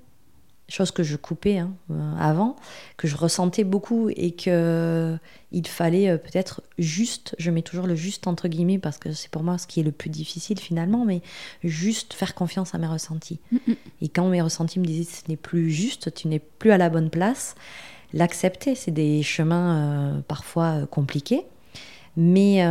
[0.74, 2.56] chose que je coupais hein, euh, avant,
[2.96, 5.16] que je ressentais beaucoup et que
[5.52, 9.30] il fallait euh, peut-être juste, je mets toujours le juste entre guillemets parce que c'est
[9.30, 11.22] pour moi ce qui est le plus difficile finalement, mais
[11.62, 13.40] juste faire confiance à mes ressentis.
[13.52, 13.74] Mm, mm.
[14.02, 16.90] Et quand mes ressentis me disaient ce n'est plus juste, tu n'es plus à la
[16.90, 17.54] bonne place,
[18.12, 21.42] l'accepter, c'est des chemins euh, parfois compliqués,
[22.16, 22.64] mais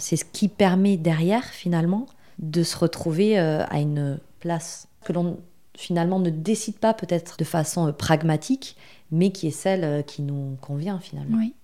[0.00, 2.06] c'est ce qui permet derrière finalement
[2.40, 5.38] de se retrouver à une place que l'on
[5.78, 8.76] finalement ne décide pas peut-être de façon euh, pragmatique,
[9.12, 11.38] mais qui est celle euh, qui nous convient finalement.
[11.38, 11.54] Oui.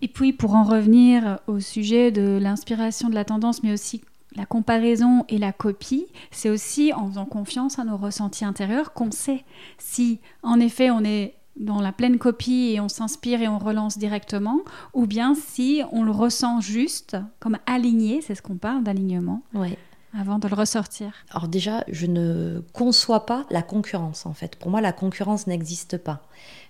[0.00, 4.00] Et puis pour en revenir au sujet de l'inspiration, de la tendance, mais aussi
[4.34, 9.10] la comparaison et la copie, c'est aussi en faisant confiance à nos ressentis intérieurs qu'on
[9.10, 9.44] sait
[9.76, 13.98] si en effet on est dans la pleine copie et on s'inspire et on relance
[13.98, 14.60] directement,
[14.94, 19.42] ou bien si on le ressent juste comme aligné, c'est ce qu'on parle d'alignement.
[19.52, 19.76] Oui
[20.18, 24.56] avant de le ressortir Alors déjà, je ne conçois pas la concurrence en fait.
[24.56, 26.26] Pour moi, la concurrence n'existe pas.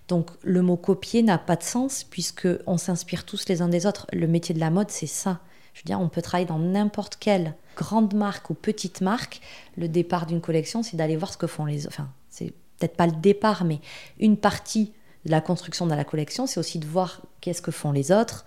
[0.08, 3.86] Donc le mot copier n'a pas de sens puisque on s'inspire tous les uns des
[3.86, 4.06] autres.
[4.12, 5.40] Le métier de la mode, c'est ça.
[5.72, 9.40] Je veux dire, on peut travailler dans n'importe quelle grande marque ou petite marque.
[9.76, 11.96] Le départ d'une collection, c'est d'aller voir ce que font les autres.
[11.98, 13.80] Enfin, c'est peut-être pas le départ, mais
[14.18, 14.92] une partie
[15.24, 18.44] de la construction de la collection, c'est aussi de voir qu'est-ce que font les autres,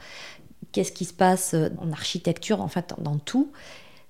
[0.71, 3.51] qu'est-ce qui se passe en architecture, en fait, dans tout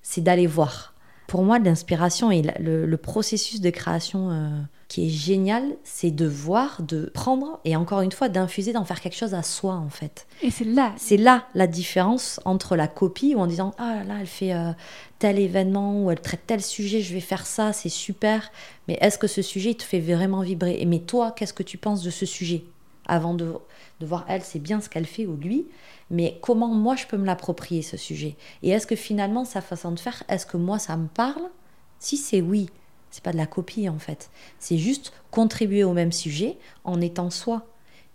[0.04, 0.94] c'est d'aller voir.
[1.26, 6.82] Pour moi, l'inspiration et le, processus de création euh, qui est génial, c'est de voir,
[6.82, 10.26] de prendre et encore une fois d'infuser, d'en faire quelque chose à soi en fait.
[10.42, 10.92] Et c'est là.
[10.96, 14.72] C'est là la différence entre la copie ou en disant ah là elle fait euh,
[15.18, 18.52] tel événement ou elle traite tel sujet, je vais faire ça, c'est super.
[18.86, 20.84] Mais est-ce que ce sujet te fait vraiment vibrer?
[20.86, 22.64] Mais toi, qu'est-ce que tu penses de ce sujet?
[23.06, 23.54] Avant de,
[24.00, 25.66] de voir elle, c'est bien ce qu'elle fait ou lui
[26.10, 28.36] mais comment moi je peux me l'approprier ce sujet?
[28.62, 31.50] Et est-ce que finalement sa façon de faire, est-ce que moi ça me parle?
[31.98, 32.68] Si c'est oui,
[33.10, 34.30] c'est pas de la copie en fait.
[34.58, 37.66] C'est juste contribuer au même sujet en étant soi.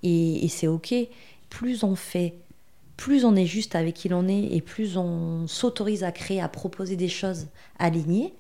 [0.03, 0.93] Et, c'est ok.
[1.49, 2.35] Plus on fait,
[2.97, 6.49] plus on est juste avec qui l'on est et plus on s'autorise à créer, à
[6.49, 7.47] proposer des choses
[7.79, 8.33] alignées,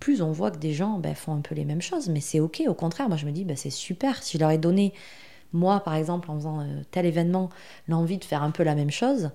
[0.00, 2.08] plus on voit que des gens ben, font un peu les mêmes choses.
[2.08, 2.62] Mais c'est ok.
[2.66, 4.22] Au contraire, moi je me dis ben, c'est super.
[4.22, 4.92] Si je leur ai donné
[5.52, 7.50] moi, par exemple, en faisant euh, tel événement,
[7.88, 9.30] l'envie de faire un peu la même chose,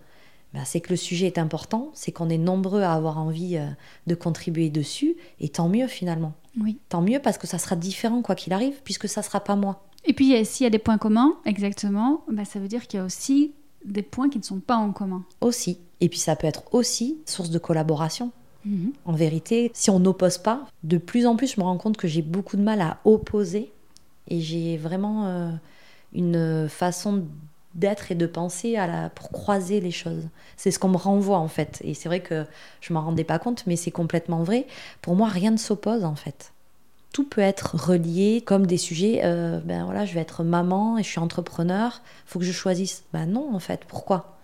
[0.53, 3.65] bah, c'est que le sujet est important, c'est qu'on est nombreux à avoir envie euh,
[4.07, 6.33] de contribuer dessus, et tant mieux finalement.
[6.59, 6.77] Oui.
[6.89, 9.83] Tant mieux parce que ça sera différent quoi qu'il arrive, puisque ça sera pas moi.
[10.03, 13.01] Et puis s'il y a des points communs, exactement, bah, ça veut dire qu'il y
[13.01, 13.53] a aussi
[13.85, 15.23] des points qui ne sont pas en commun.
[15.39, 15.79] Aussi.
[16.01, 18.31] Et puis ça peut être aussi source de collaboration.
[18.65, 18.91] Mhm.
[19.05, 22.07] En vérité, si on n'oppose pas, de plus en plus je me rends compte que
[22.07, 23.71] j'ai beaucoup de mal à opposer,
[24.27, 25.27] et j'ai vraiment...
[25.27, 25.51] Euh,
[26.13, 27.25] une façon
[27.73, 30.27] d'être et de penser à la, pour croiser les choses.
[30.57, 31.81] C'est ce qu'on me renvoie en fait.
[31.83, 32.45] Et c'est vrai que
[32.81, 34.67] je m'en rendais pas compte, mais c'est complètement vrai.
[35.01, 36.53] Pour moi, rien ne s'oppose en fait.
[37.13, 39.21] Tout peut être relié comme des sujets.
[39.23, 42.01] Euh, ben voilà, je vais être maman et je suis entrepreneur.
[42.25, 43.03] Faut que je choisisse.
[43.13, 43.81] Ben non en fait.
[43.87, 44.37] Pourquoi?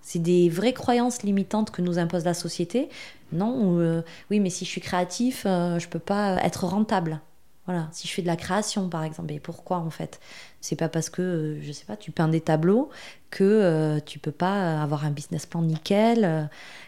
[0.00, 2.88] C'est des vraies croyances limitantes que nous impose la société.
[3.32, 7.20] Non, euh, oui, mais si je suis créatif, euh, je peux pas être rentable.
[7.68, 10.20] Voilà, si je fais de la création par exemple, et pourquoi en fait?
[10.62, 12.88] C'est pas parce que, euh, je sais pas, tu peins des tableaux
[13.28, 16.44] que euh, tu peux pas avoir un business plan nickel, euh,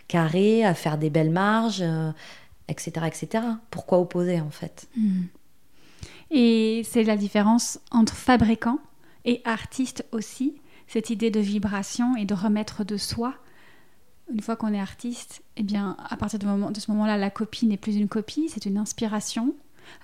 [0.09, 1.85] carré, à faire des belles marges,
[2.69, 3.45] etc., etc.
[3.71, 4.89] Pourquoi opposer en fait?
[4.97, 5.25] Hmm.
[6.31, 8.79] Et c'est la différence entre fabricant
[9.27, 13.35] et artiste aussi, cette idée de vibration et de remettre de soi.
[14.33, 17.77] Une fois qu'on est artiste, eh bien, à partir de ce moment-là, la copie n'est
[17.77, 19.55] plus une copie, c'est une inspiration,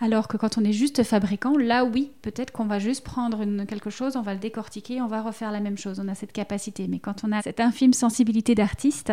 [0.01, 3.90] alors que quand on est juste fabricant, là oui, peut-être qu'on va juste prendre quelque
[3.90, 6.01] chose, on va le décortiquer, on va refaire la même chose.
[6.03, 6.87] On a cette capacité.
[6.88, 9.12] Mais quand on a cette infime sensibilité d'artiste,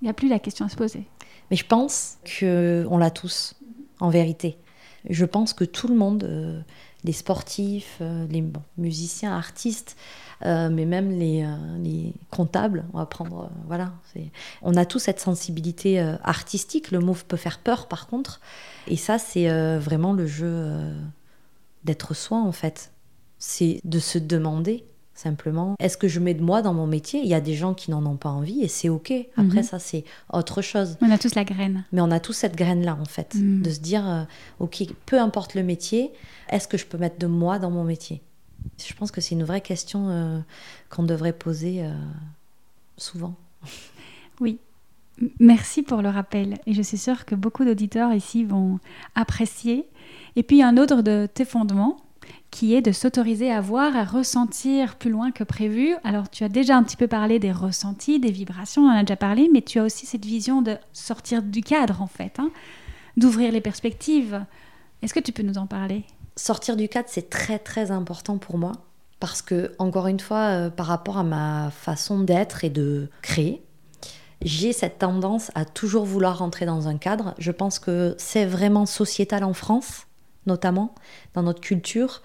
[0.00, 1.06] il n'y a plus la question à se poser.
[1.50, 3.54] Mais je pense qu'on l'a tous,
[4.00, 4.58] en vérité.
[5.08, 6.60] Je pense que tout le monde, euh,
[7.06, 8.44] les sportifs, les
[8.76, 9.96] musiciens, artistes,
[10.42, 11.46] mais même les,
[11.82, 12.84] les, comptables.
[12.92, 13.92] On va prendre, voilà,
[14.62, 16.90] on a tous cette sensibilité artistique.
[16.90, 18.40] Le mot peut faire peur, par contre,
[18.86, 20.92] et ça, c'est vraiment le jeu
[21.84, 22.92] d'être soi, en fait.
[23.38, 24.84] C'est de se demander
[25.16, 25.74] simplement.
[25.78, 27.20] Est-ce que je mets de moi dans mon métier?
[27.20, 29.12] Il y a des gens qui n'en ont pas envie et c'est ok.
[29.36, 29.62] Après, mhm.
[29.62, 30.96] ça, c'est autre chose.
[31.00, 31.84] On a tous la graine.
[31.92, 33.62] Mais on a tous cette graine-là, en fait, mhm.
[33.62, 34.22] de se dire, euh,
[34.60, 36.12] ok, peu importe le métier,
[36.50, 38.22] est-ce que je peux mettre de moi dans mon métier?
[38.84, 40.38] Je pense que c'est une vraie question euh,
[40.90, 41.92] qu'on devrait poser euh,
[42.96, 43.34] souvent.
[44.38, 44.58] Oui.
[45.40, 46.58] Merci pour le rappel.
[46.66, 48.80] Et je suis sûre que beaucoup d'auditeurs ici vont
[49.14, 49.88] apprécier.
[50.36, 51.96] Et puis, un autre de tes fondements,
[52.50, 55.94] qui est de s'autoriser à voir, à ressentir plus loin que prévu.
[56.04, 59.02] Alors tu as déjà un petit peu parlé des ressentis, des vibrations, on en a
[59.02, 62.50] déjà parlé, mais tu as aussi cette vision de sortir du cadre en fait, hein,
[63.16, 64.44] d'ouvrir les perspectives.
[65.02, 66.04] Est-ce que tu peux nous en parler?
[66.36, 68.72] Sortir du cadre, c'est très très important pour moi
[69.20, 73.62] parce que, encore une fois, euh, par rapport à ma façon d'être et de créer,
[74.42, 77.34] j'ai cette tendance à toujours vouloir rentrer dans un cadre.
[77.38, 80.06] Je pense que c'est vraiment sociétal en France
[80.46, 80.94] notamment
[81.34, 82.22] dans notre culture,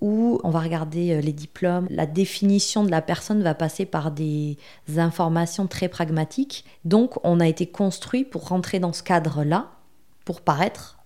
[0.00, 4.10] où on va regarder euh, les diplômes, la définition de la personne va passer par
[4.10, 4.58] des
[4.96, 6.64] informations très pragmatiques.
[6.84, 9.70] Donc on a été construit pour rentrer dans ce cadre-là,
[10.24, 10.98] pour paraître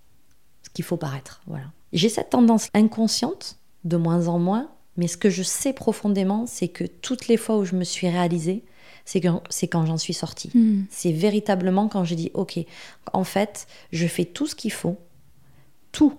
[0.62, 1.42] ce qu'il faut paraître.
[1.46, 1.66] Voilà.
[1.92, 6.68] J'ai cette tendance inconsciente, de moins en moins, mais ce que je sais profondément, c'est
[6.68, 8.64] que toutes les fois où je me suis réalisée,
[9.04, 10.50] c'est quand, quand j'en suis sortie.
[10.54, 10.85] Hmm.
[10.90, 12.59] C'est véritablement quand j'ai dit, ok,
[13.12, 14.98] en fait, je fais tout ce qu'il faut,
[15.92, 16.18] tout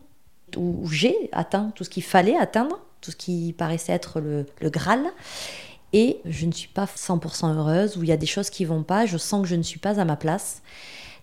[0.57, 5.05] où j'ai atteint tout ce qu'il fallait atteindre, tout ce qui paraissait être le, Graal.
[5.91, 8.83] Et je ne suis pas 100% heureuse, où il y a des choses qui vont
[8.83, 10.62] pas, je sens que je ne suis pas à ma place.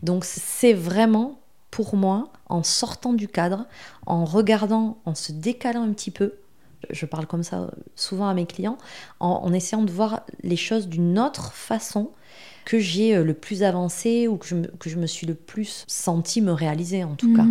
[0.03, 1.39] Donc c'est vraiment
[1.71, 3.67] pour moi, en sortant du cadre,
[4.07, 6.35] en regardant, en se décalant un petit peu,
[6.91, 8.79] je parle comme ça souvent à mes clients,
[9.21, 12.11] en, essayant de voir les choses d'une autre façon
[12.65, 15.35] que j'ai euh, le plus avancé ou que je, me, que je me suis le
[15.35, 17.45] plus senti me réaliser en tout cas.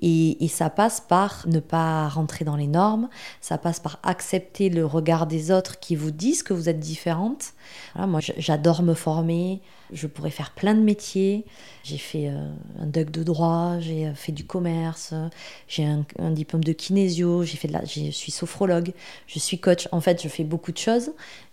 [0.00, 3.08] Et, ça passe par ne pas rentrer dans les normes,
[3.40, 7.52] ça passe par accepter le regard des autres qui vous disent que vous êtes différente.
[7.96, 9.60] moi, j'adore me former,
[9.92, 11.44] je pourrais faire plein de métiers.
[11.82, 15.14] J'ai fait euh, un doc de droit, j'ai euh, fait du commerce,
[15.68, 18.92] j'ai un, diplôme de kinésio, j'ai fait de la, je suis sophrologue,
[19.26, 19.88] je suis coach.
[19.92, 21.12] En fait, je fais beaucoup de choses.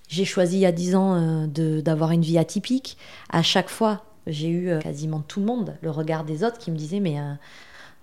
[0.09, 2.97] J'ai choisi il y a 10 ans euh, d'avoir une vie atypique.
[3.29, 6.77] À chaque fois, j'ai eu quasiment tout le monde, le regard des autres qui me
[6.77, 7.17] disaient mais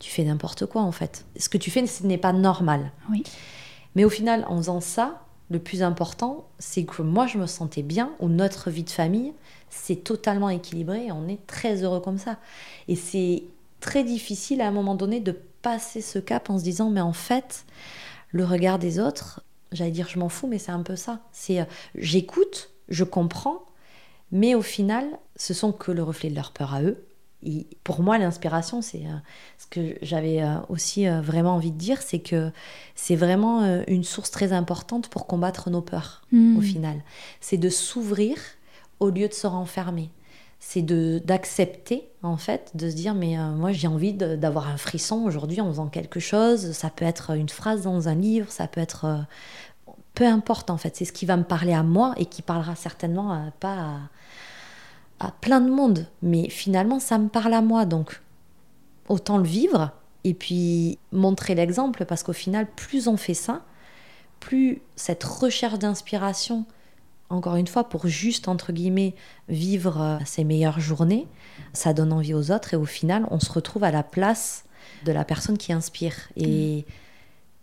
[0.01, 1.25] tu fais n'importe quoi en fait.
[1.39, 2.91] Ce que tu fais, ce n'est pas normal.
[3.11, 3.23] Oui.
[3.95, 7.83] Mais au final, en faisant ça, le plus important, c'est que moi, je me sentais
[7.83, 9.33] bien, ou notre vie de famille,
[9.69, 12.39] c'est totalement équilibré, et on est très heureux comme ça.
[12.89, 13.45] Et c'est
[13.81, 15.33] très difficile à un moment donné de
[15.63, 17.65] passer ce cap en se disant, mais en fait,
[18.31, 21.21] le regard des autres, j'allais dire je m'en fous, mais c'est un peu ça.
[21.33, 21.65] C'est euh,
[21.97, 23.67] j'écoute, je comprends,
[24.31, 27.05] mais au final, ce sont que le reflet de leur peur à eux
[27.85, 29.17] pour moi, l'inspiration, c'est euh,
[29.59, 32.51] ce que j'avais euh, aussi euh, vraiment envie de dire, c'est que
[32.95, 36.59] c'est vraiment une source très importante pour combattre nos peurs, hmm.
[36.59, 37.03] au final.
[37.41, 38.37] C'est de s'ouvrir
[38.99, 40.11] au lieu de se renfermer.
[40.63, 45.63] C'est d'accepter, en fait, de se dire, mais moi, j'ai envie d'avoir un frisson aujourd'hui
[45.63, 46.73] en faisant quelque chose.
[46.73, 49.25] Ça peut être une phrase dans un livre, ça peut être...
[50.13, 50.95] peu importe, en fait.
[50.97, 53.99] C'est ce qui va me parler à moi et qui parlera certainement pas à
[55.21, 58.21] à plein de monde, mais finalement ça me parle à moi, donc
[59.09, 59.93] autant le vivre
[60.25, 63.63] et puis montrer l'exemple, parce qu'au final, plus on fait ça,
[64.39, 66.65] plus cette recherche d'inspiration,
[67.29, 69.15] encore une fois, pour juste, entre guillemets,
[69.49, 71.27] vivre euh, ses meilleures journées,
[71.73, 74.65] ça donne envie aux autres et au final, on se retrouve à la place
[75.05, 76.15] de la personne qui inspire.
[76.37, 76.93] Et mm.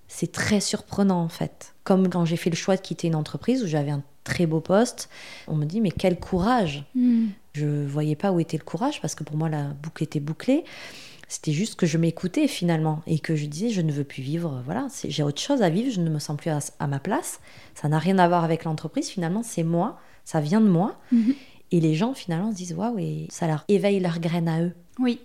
[0.08, 1.76] c'est très surprenant en fait.
[1.84, 4.62] Comme quand j'ai fait le choix de quitter une entreprise où j'avais un très beau
[4.62, 5.10] poste,
[5.48, 7.28] on me dit mais quel courage mm.
[7.58, 10.64] Je voyais pas où était le courage parce que pour moi la boucle était bouclée.
[11.28, 14.62] C'était juste que je m'écoutais finalement et que je disais je ne veux plus vivre.
[14.64, 17.40] Voilà, j'ai autre chose à vivre, je ne me sens plus à, ma place.
[17.76, 19.10] Ça n'a rien à voir avec l'entreprise.
[19.10, 20.96] Finalement, c'est moi, ça vient de moi.
[21.12, 21.34] Mhm.
[21.72, 24.74] Et les gens finalement se disent waouh et ça leur éveille leur graine à eux.
[25.00, 25.20] Oui.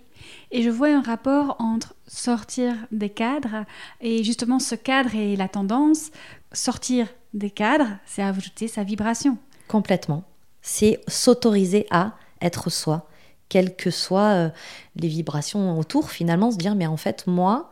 [0.51, 3.65] Et je vois un rapport entre sortir des cadres
[4.01, 6.11] et justement ce cadre et la tendance.
[6.51, 9.37] Sortir des cadres, c'est ajouter sa vibration.
[9.67, 10.23] Complètement.
[10.61, 12.13] C'est s'autoriser à
[12.43, 13.07] être soi,
[13.49, 14.49] quelles que soient euh,
[14.95, 17.71] les vibrations autour, finalement, se dire, mais en fait, moi...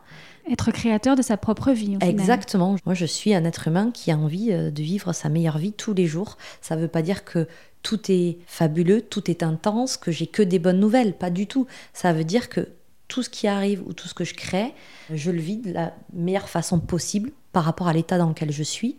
[0.50, 1.96] Être créateur de sa propre vie.
[2.00, 2.74] Exactement.
[2.84, 5.72] Moi, je suis un être humain qui a envie euh, de vivre sa meilleure vie
[5.72, 6.36] tous les jours.
[6.60, 7.46] Ça ne veut pas dire que
[7.82, 11.14] tout est fabuleux, tout est intense, que j'ai que des bonnes nouvelles.
[11.14, 11.68] Pas du tout.
[11.92, 12.68] Ça veut dire que
[13.06, 14.72] tout ce qui arrive ou tout ce que je crée,
[15.12, 18.62] je le vis de la meilleure façon possible par rapport à l'état dans lequel je
[18.62, 18.98] suis.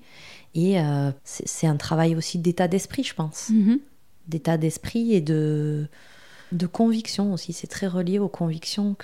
[0.55, 3.49] Et euh, c'est un travail aussi d'état d'esprit, je pense.
[3.49, 3.79] Mhm.
[4.27, 5.87] D'état d'esprit et de,
[6.51, 7.53] de conviction aussi.
[7.53, 8.95] C'est très relié aux convictions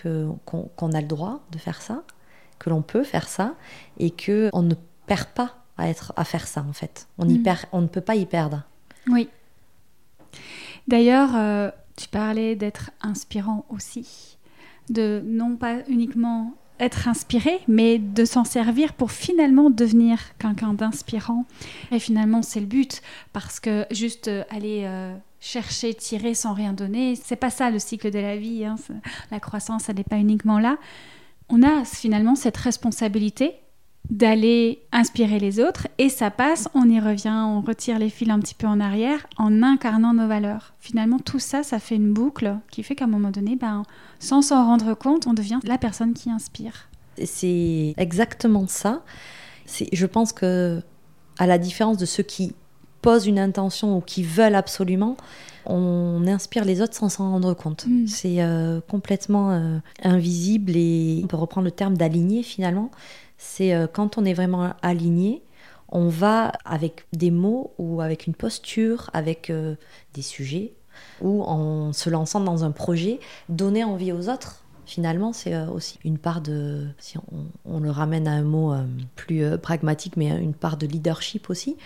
[0.45, 2.03] qu'on a le droit de faire ça,
[2.59, 3.55] que l'on peut faire ça,
[3.97, 4.75] et qu'on ne
[5.07, 7.07] perd pas à, être, à faire ça, en fait.
[7.17, 7.43] On, y mhm.
[7.43, 8.63] perd, on ne peut pas y perdre.
[9.07, 9.29] Oui.
[10.87, 14.37] D'ailleurs, euh, tu parlais d'être inspirant aussi,
[14.89, 21.45] de non pas uniquement être inspiré, mais de s'en servir pour finalement devenir quelqu'un d'inspirant.
[21.91, 23.01] Et finalement, c'est le but,
[23.33, 27.79] parce que juste euh, aller euh, chercher, tirer sans rien donner, c'est pas ça le
[27.79, 28.65] cycle de la vie.
[28.65, 28.75] Hein.
[29.31, 30.77] La croissance, elle n'est pas uniquement là.
[31.49, 33.55] On a finalement cette responsabilité
[34.09, 38.39] d'aller inspirer les autres et ça passe, on y revient, on retire les fils un
[38.39, 40.73] petit peu en arrière en incarnant nos valeurs.
[40.79, 43.83] Finalement, tout ça, ça fait une boucle qui fait qu'à un moment donné, ben,
[44.19, 46.89] sans s'en rendre compte, on devient la personne qui inspire.
[47.23, 49.03] C'est exactement ça.
[49.91, 50.81] Je pense que,
[51.37, 52.55] à la différence de ceux qui
[53.01, 55.17] posent une intention ou qui veulent absolument,
[55.65, 57.85] on inspire les autres sans s'en rendre compte.
[57.87, 58.07] Mm.
[58.07, 62.89] C'est euh, complètement euh, invisible et on peut reprendre le terme d'aligner finalement
[63.39, 65.41] c'est euh, quand on est vraiment aligné,
[65.87, 69.75] on va avec des mots ou avec une posture, avec euh,
[70.13, 70.73] des sujets,
[71.21, 74.63] ou en se lançant dans un projet, donner envie aux autres.
[74.85, 77.17] Finalement, c'est euh, aussi une part de, si
[77.65, 78.75] on, le ramène à un mot
[79.15, 81.77] plus pragmatique, mais une part de leadership aussi,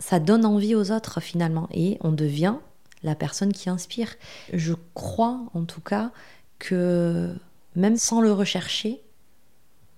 [0.00, 2.56] ça donne envie aux autres finalement, et on devient
[3.04, 4.08] la personne qui inspire.
[4.52, 6.10] Je crois en tout cas
[6.58, 7.32] que
[7.76, 9.02] même sans le rechercher,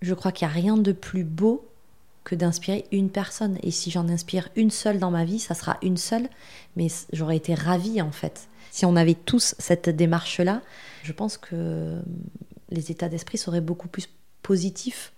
[0.03, 1.66] je crois qu'il n'y a rien de plus beau
[2.24, 3.59] que d'inspirer une personne.
[3.62, 6.28] Et si j'en inspire une seule dans ma vie, ça sera une seule,
[6.76, 8.49] mais j'aurais été ravie en fait.
[8.70, 10.61] Si on avait tous cette démarche-là,
[11.03, 12.01] je pense que
[12.70, 14.09] les états d'esprit seraient beaucoup plus
[14.42, 15.12] positifs.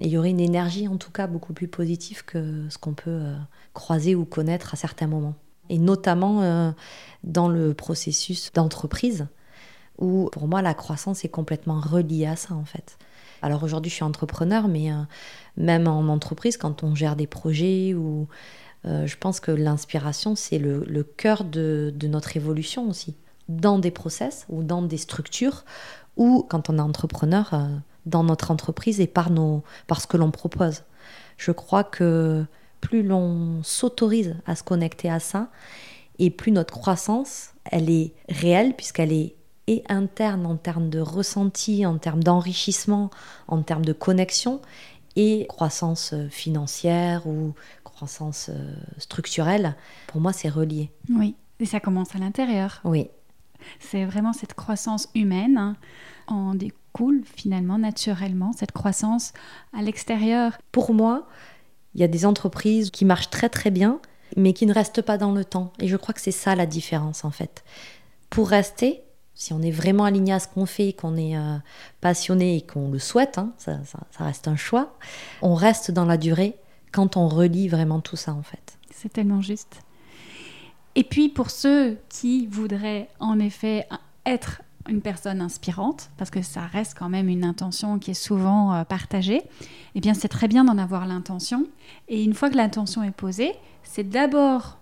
[0.00, 2.92] Et il y aurait une énergie en tout cas beaucoup plus positive que ce qu'on
[2.92, 3.36] peut euh,
[3.72, 5.34] croiser ou connaître à certains moments.
[5.70, 6.72] Et notamment euh,
[7.24, 9.26] dans le processus d'entreprise,
[9.98, 12.98] où pour moi la croissance est complètement reliée à ça en fait.
[13.42, 14.96] Alors aujourd'hui, je suis entrepreneur, mais euh,
[15.56, 18.28] même en entreprise, quand on gère des projets ou
[18.84, 23.16] euh, je pense que l'inspiration, c'est le, cœur de, notre évolution aussi,
[23.48, 25.64] dans des process ou dans des structures,
[26.16, 27.66] ou quand on est entrepreneur, euh,
[28.06, 30.82] dans notre entreprise et par, nos, par ce que l'on propose.
[31.36, 32.44] Je crois que
[32.80, 35.48] plus l'on s'autorise à se connecter à ça,
[36.18, 39.36] et plus notre croissance, elle est réelle puisqu'elle est
[39.68, 43.10] et interne en termes de ressenti, en termes d'enrichissement,
[43.46, 44.60] en termes de connexion,
[45.14, 47.54] et croissance euh, financière ou
[47.84, 50.90] croissance euh, structurelle, pour moi, c'est relié.
[51.10, 52.80] Oui, et ça commence à l'intérieur.
[52.84, 53.08] Oui.
[53.78, 55.76] C'est vraiment cette croissance humaine hein,
[56.28, 59.32] en découle finalement naturellement, cette croissance
[59.76, 60.56] à l'extérieur.
[60.72, 61.26] Pour moi,
[61.94, 64.00] il y a des entreprises qui marchent très très bien,
[64.36, 65.72] mais qui ne restent pas dans le temps.
[65.80, 67.64] Et je crois que c'est ça la différence en fait.
[68.30, 69.02] Pour rester,
[69.38, 71.56] si on est vraiment aligné à ce qu'on fait, qu'on est euh,
[72.00, 73.78] passionné et qu'on le souhaite, hein, ça,
[74.18, 74.96] reste un choix,
[75.42, 76.56] on reste dans la durée
[76.90, 78.76] quand on relie vraiment tout ça en fait.
[78.90, 79.80] C'est tellement juste.
[80.96, 83.86] Et puis pour ceux qui voudraient en effet
[84.26, 88.74] être une personne inspirante, parce que ça reste quand même une intention qui est souvent
[88.74, 89.42] euh, partagée,
[89.94, 91.64] eh bien c'est très bien d'en avoir l'intention.
[92.08, 93.52] Et une fois que l'intention est posée,
[93.84, 94.77] c'est d'abord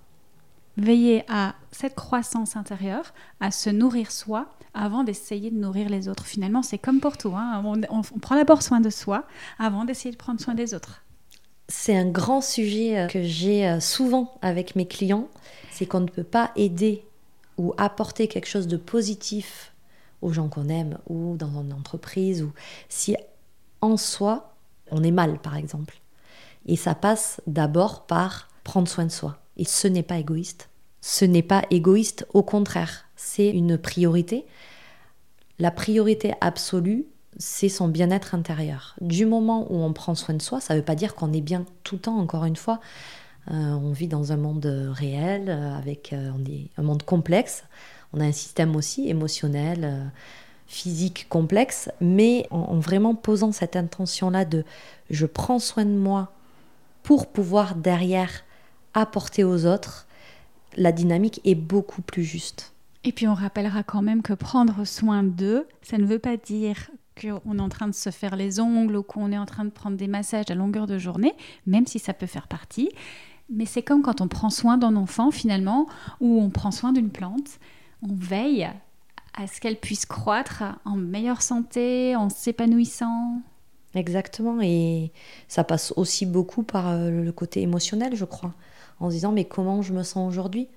[0.77, 6.27] veiller à cette croissance intérieure, à se nourrir soi avant d'essayer de nourrir les autres.
[6.27, 7.35] Finalement, c'est comme pour tout.
[7.35, 7.63] Hein.
[7.91, 9.25] On, prend d'abord soin de soi
[9.59, 11.03] avant d'essayer de prendre soin des autres.
[11.69, 15.29] C'est un grand sujet euh, que j'ai euh, souvent avec mes clients.
[15.73, 17.05] C'est qu'on ne peut pas aider
[17.59, 19.73] ou apporter quelque chose de positif
[20.23, 22.53] aux gens qu'on aime ou dans une entreprise ou
[22.89, 23.17] si
[23.81, 24.55] en soi
[24.91, 26.01] on est mal par exemple.
[26.67, 29.39] Et ça passe d'abord par prendre soin de soi.
[29.57, 30.69] Et ce n'est pas égoïste.
[31.01, 34.45] Ce n'est pas égoïste, au contraire, c'est une priorité.
[35.59, 37.07] La priorité absolue,
[37.39, 38.97] c'est son bien-être intérieur.
[39.01, 41.41] Du moment où on prend soin de soi, ça ne veut pas dire qu'on est
[41.41, 42.81] bien tout le temps, encore une fois.
[43.51, 46.33] Euh, on vit dans un monde réel, euh, avec euh,
[46.77, 47.65] un monde complexe.
[48.13, 50.11] On a un système aussi émotionnel,
[50.67, 54.65] physique complexe, mais en vraiment posant cette intention-là de
[55.11, 56.33] je prends soin de moi
[57.03, 58.43] pour pouvoir derrière
[58.97, 60.09] apporter aux autres,
[60.77, 62.73] la dynamique est beaucoup plus juste.
[63.05, 66.91] Et puis on rappellera quand même que prendre soin d'eux, ça ne veut pas dire
[67.21, 69.71] qu'on est en train de se faire les ongles ou qu'on est en train de
[69.71, 71.35] prendre des massages à longueur de journée,
[71.67, 72.91] même si ça peut faire partie.
[73.49, 75.87] Mais c'est comme quand on prend soin d'un enfant finalement,
[76.21, 77.61] ou on prend soin d'une plante,
[78.03, 78.69] on veille
[79.35, 83.41] à ce qu'elle puisse croître en meilleure santé, en s'épanouissant.
[83.95, 85.13] Exactement, et
[85.49, 88.53] ça passe aussi beaucoup par euh, le côté émotionnel, je crois,
[89.01, 90.69] en se disant mais comment je me sens aujourd'hui?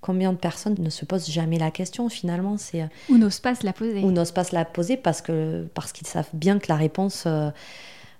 [0.00, 2.58] Combien de personnes ne se posent jamais la question finalement?
[2.58, 4.02] C'est euh, Ou n'osent pas se la poser.
[4.02, 7.24] Ou n'osent pas se la poser parce que parce qu'ils savent bien que la réponse
[7.26, 7.50] euh,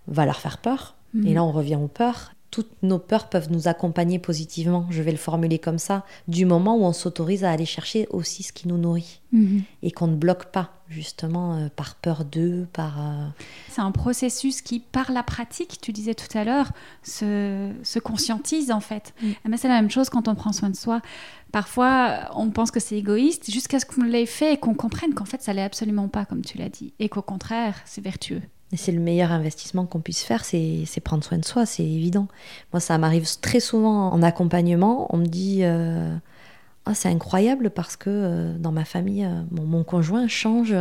[0.09, 0.97] va leur faire peur.
[1.15, 1.35] Et mhm.
[1.35, 5.19] là on revient aux peurs toutes nos peurs peuvent nous accompagner positivement, je vais le
[5.19, 8.79] formuler comme ça, du moment où on s'autorise à aller chercher aussi ce qui nous
[8.79, 9.63] nourrit mhm.
[9.83, 12.99] et qu'on ne bloque pas justement euh, par peur d'eux, par...
[12.99, 13.27] Euh,
[13.69, 18.71] C'est un processus qui, par la pratique, tu disais tout à l'heure, se, se, conscientise
[18.71, 19.13] en fait.
[19.21, 19.27] Mm.
[19.45, 21.03] Eh ben, c'est la même chose quand on prend soin de soi.
[21.53, 25.27] Parfois, on pense que c'est égoïste jusqu'à ce qu'on l'ait fait et qu'on comprenne qu'en
[25.27, 28.41] fait, ça l'est absolument pas, comme tu l'as dit, et qu'au contraire, c'est vertueux.
[28.75, 32.27] C'est le meilleur investissement qu'on puisse faire, c'est prendre soin de soi, c'est évident.
[32.73, 35.07] Moi, ça m'arrive très souvent en accompagnement.
[35.15, 36.17] On me dit euh,
[36.85, 40.75] ah, c'est incroyable parce que euh, dans ma famille, euh, mon, conjoint change.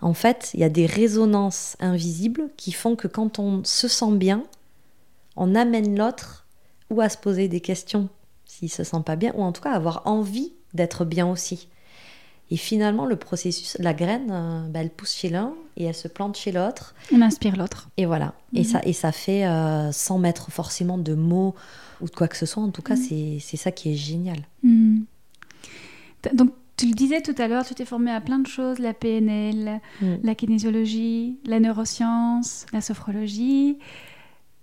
[0.00, 4.12] en fait, il y a des résonances invisibles qui font que quand on se sent
[4.12, 4.42] bien,
[5.36, 6.46] on amène l'autre
[6.88, 8.08] ou à se poser des questions
[8.46, 11.68] s'il se sent pas bien, ou en tout cas avoir envie d'être bien aussi.
[12.52, 16.06] Et finalement, le processus, la graine, euh, bah, elle pousse chez l'un et elle se
[16.06, 16.94] plante chez l'autre.
[17.10, 17.88] On inspire l'autre.
[17.96, 18.34] Et voilà.
[18.52, 18.64] Et, mhm.
[18.64, 21.54] ça, et ça fait euh, sans mettre forcément de mots
[22.02, 22.62] ou de quoi que ce soit.
[22.62, 23.40] En tout cas, mhm.
[23.40, 24.36] c'est ça qui est génial.
[24.62, 25.06] Mhm.
[26.34, 28.92] Donc, tu le disais tout à l'heure, tu t'es formé à plein de choses, la
[28.92, 29.80] PNL,
[30.22, 33.78] la kinésiologie, la neuroscience, la sophrologie.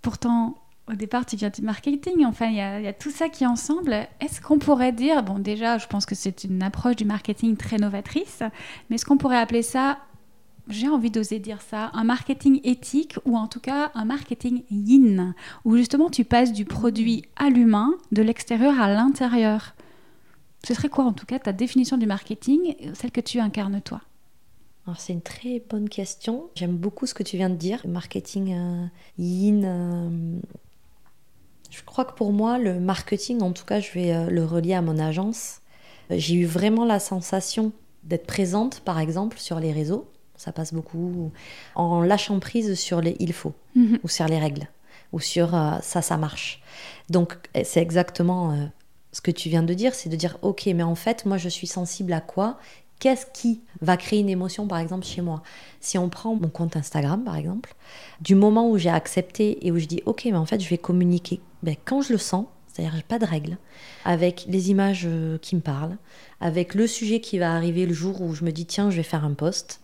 [0.03, 0.58] Pourtant,
[0.89, 2.25] au départ, tu viens du marketing.
[2.25, 3.93] Enfin, il y, a tout ça qui est ensemble.
[4.19, 7.77] Est-ce qu'on pourrait dire, bon, déjà, je pense que c'est une approche du marketing très
[7.77, 8.41] novatrice,
[8.89, 9.99] mais est-ce qu'on pourrait appeler ça,
[10.67, 15.33] j'ai envie d'oser dire ça, un marketing éthique ou en tout cas un marketing yin,
[15.65, 19.75] où justement tu passes du produit à l'humain, de l'extérieur à l'intérieur?
[20.65, 24.01] Ce serait quoi, en tout cas, ta définition du marketing, celle que tu incarnes toi?
[24.97, 26.49] C'est une très bonne question.
[26.55, 27.85] J'aime beaucoup ce que tu viens de dire.
[27.87, 28.85] Marketing euh,
[29.17, 30.39] yin, euh,
[31.69, 34.73] je crois que pour moi, le marketing, en tout cas, je vais euh, le relier
[34.73, 35.59] à mon agence.
[36.11, 37.71] Euh, j'ai eu vraiment la sensation
[38.03, 40.09] d'être présente, par exemple, sur les réseaux.
[40.35, 41.31] Ça passe beaucoup
[41.75, 43.99] en lâchant prise sur les il faut mhm.
[44.03, 44.69] ou sur les règles
[45.11, 46.61] ou sur euh, ça, ça marche.
[47.09, 48.69] Donc, eh, c'est exactement
[49.11, 51.49] ce que tu viens de dire, c'est de dire ok, mais en fait, moi, je
[51.49, 52.57] suis sensible à quoi
[52.99, 55.41] Qu'est-ce qui va créer une émotion, par exemple, chez moi?
[55.79, 57.73] Si on prend mon compte Instagram, par exemple,
[58.19, 60.77] du moment où j'ai accepté et où je dis, OK, mais en fait, je vais
[60.77, 63.57] communiquer ben, quand je le sens, c'est-à-dire j'ai pas de règles,
[64.05, 65.97] avec les images euh, qui me parlent,
[66.41, 69.03] avec le sujet qui va arriver le jour où je me dis, tiens, je vais
[69.03, 69.81] faire un post.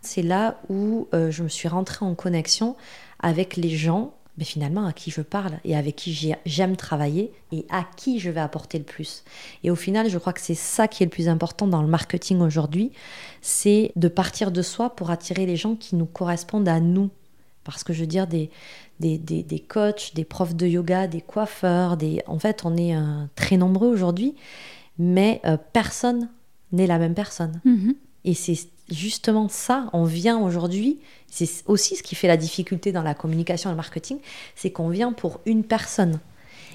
[0.00, 2.76] C'est là où euh, je me suis rentrée en connexion
[3.20, 7.64] avec les gens mais finalement à qui je parle et avec qui j'aime travailler et
[7.70, 9.24] à qui je vais apporter le plus.
[9.64, 11.88] Et au final, je crois que c'est ça qui est le plus important dans le
[11.88, 12.92] marketing aujourd'hui,
[13.40, 17.10] c'est de partir de soi pour attirer les gens qui nous correspondent à nous.
[17.64, 18.50] Parce que je veux dire, des,
[19.00, 22.22] des, des, coachs, des profs de yoga, des coiffeurs, des...
[22.26, 24.36] en fait, on est euh, très nombreux aujourd'hui,
[24.98, 26.28] mais euh, personne
[26.72, 27.60] n'est la même personne.
[27.66, 27.94] Mm-hmm.
[28.24, 28.56] Et c'est
[28.90, 33.70] justement ça, on vient aujourd'hui, c'est aussi ce qui fait la difficulté dans la communication
[33.70, 34.18] et le marketing,
[34.54, 36.20] c'est qu'on vient pour une personne.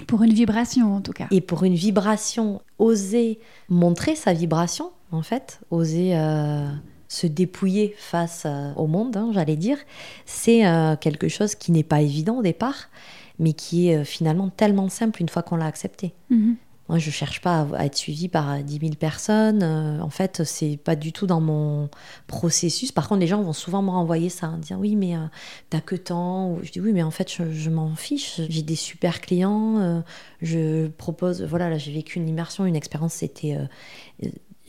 [0.07, 1.27] Pour une vibration en tout cas.
[1.31, 3.39] Et pour une vibration, oser
[3.69, 6.69] montrer sa vibration en fait, oser euh,
[7.07, 9.77] se dépouiller face euh, au monde, hein, j'allais dire,
[10.25, 12.89] c'est euh, quelque chose qui n'est pas évident au départ,
[13.37, 16.13] mais qui est finalement tellement simple une fois qu'on l'a accepté.
[16.29, 16.55] Mhm.
[16.91, 19.63] Moi, je cherche pas à, être suivie par 10 000 personnes.
[19.63, 21.89] Euh, en fait, c'est pas du tout dans mon
[22.27, 22.91] processus.
[22.91, 25.21] Par contre, les gens vont souvent me renvoyer ça, hein, dire oui, mais euh,
[25.69, 26.57] t'as que temps.
[26.61, 28.41] je dis oui, mais en fait, je, m'en fiche.
[28.49, 29.79] J'ai des super clients.
[29.79, 30.01] Euh,
[30.41, 33.57] je propose, voilà, là, j'ai vécu une immersion, une expérience, c'était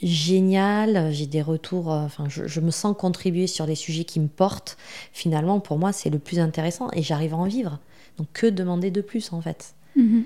[0.00, 1.12] génial.
[1.12, 1.88] J'ai des retours.
[1.88, 4.76] Enfin, je, me sens contribuer sur des sujets qui me portent.
[5.12, 7.80] Finalement, pour moi, c'est le plus intéressant et j'arrive à en vivre.
[8.16, 9.74] Donc, que demander de plus, en fait?
[9.96, 10.22] Mm-hmm.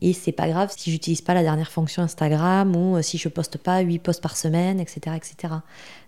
[0.00, 3.28] Et c'est pas grave si j'utilise pas la dernière fonction Instagram ou euh, si je
[3.28, 5.16] poste pas 8 posts par semaine, etc.
[5.16, 5.54] etc.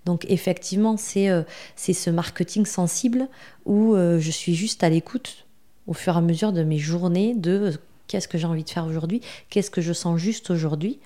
[0.07, 1.43] Donc effectivement, c'est euh,
[1.77, 3.29] c'est ce marketing sensible
[3.67, 5.47] où euh, je suis juste à l'écoute
[5.87, 7.73] au fur et à mesure de mes journées de
[8.07, 9.21] qu'est-ce que j'ai envie de faire aujourd'hui,
[9.51, 10.99] qu'est-ce que je sens juste aujourd'hui.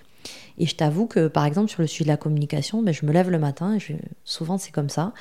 [0.59, 3.13] Et je t'avoue que, par exemple, sur le sujet de la communication, ben, je me
[3.13, 5.13] lève le matin, et souvent c'est comme ça.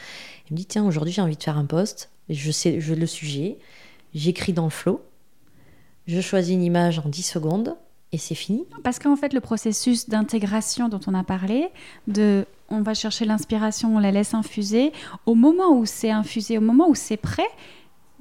[0.47, 3.57] Je me dis, tiens, aujourd'hui j'ai envie de faire un post, je sais le sujet,
[4.16, 5.01] j'écris dans le flow,
[6.08, 7.76] je choisis une image en 10 secondes
[8.12, 8.66] et c'est fini.
[8.84, 11.70] Parce qu'en fait, le processus d'intégration dont on a parlé,
[12.08, 14.91] de on va chercher l'inspiration, on la laisse infuser,
[15.26, 17.47] au moment où c'est infusé, au moment où c'est prêt,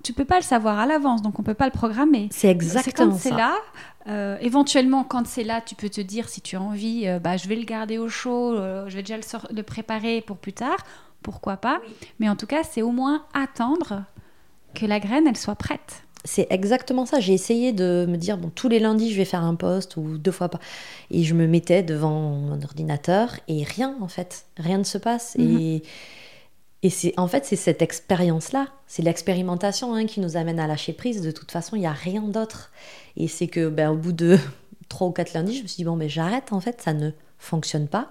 [0.03, 2.28] tu peux pas le savoir à l'avance, donc on peut pas le programmer.
[2.30, 3.55] C'est exactement quand c'est là.
[4.07, 7.39] Euh, éventuellement, quand c'est là, tu peux te dire si tu as envie, euh, bah,
[7.39, 9.16] je vais le garder au chaud, euh, je vais déjà
[9.51, 10.76] le, préparer pour plus tard.
[11.22, 11.80] Pourquoi pas
[12.20, 14.05] Mais en tout cas, c'est au moins attendre
[14.74, 16.03] que la graine, elle soit prête.
[16.25, 17.20] C'est exactement ça.
[17.20, 20.16] J'ai essayé de me dire, bon, tous les lundis, je vais faire un poste ou
[20.16, 20.61] deux fois pas.
[21.11, 24.47] Et je me mettais devant mon ordinateur et rien, en fait.
[24.57, 25.37] Rien ne se passe.
[25.39, 25.61] Mhm.
[25.61, 25.83] Et
[26.85, 30.93] et c'est en fait c'est cette expérience-là, c'est l'expérimentation hein, qui nous amène à lâcher
[30.93, 31.22] prise.
[31.22, 32.72] De toute façon, il n'y a rien d'autre.
[33.16, 34.39] Et c'est que ben, au bout de
[34.91, 37.11] trois ou quatre lundis, je me suis dit bon mais j'arrête en fait, ça ne
[37.39, 38.11] fonctionne pas.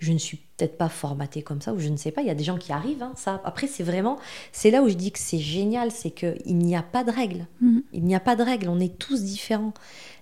[0.00, 2.22] Je ne suis peut-être pas formatée comme ça ou je ne sais pas.
[2.22, 3.02] Il y a des gens qui arrivent.
[3.02, 3.40] Hein, ça.
[3.44, 4.18] Après c'est vraiment
[4.50, 7.12] c'est là où je dis que c'est génial, c'est que il n'y a pas de
[7.12, 7.46] règles.
[7.62, 7.82] Mm-hmm.
[7.92, 8.68] Il n'y a pas de règles.
[8.68, 9.74] On est tous différents.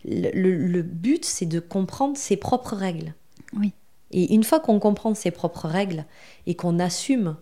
[0.05, 3.15] Le, le but c'est de comprendre ses propres règles.
[3.57, 3.73] Oui.
[4.11, 6.05] Et une fois qu'on comprend ses propres règles
[6.47, 7.37] et qu'on assume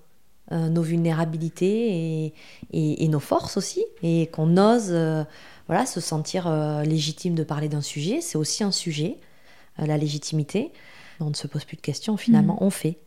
[0.53, 2.33] euh, nos vulnérabilités
[2.73, 5.25] et, nos forces aussi, et qu'on ose euh,
[5.67, 8.21] voilà, se sentir euh, légitime de parler d'un sujet.
[8.21, 9.19] C'est aussi un sujet,
[9.77, 10.73] la légitimité.
[11.21, 12.65] On ne se pose plus de questions, finalement, mm.
[12.65, 12.99] on fait.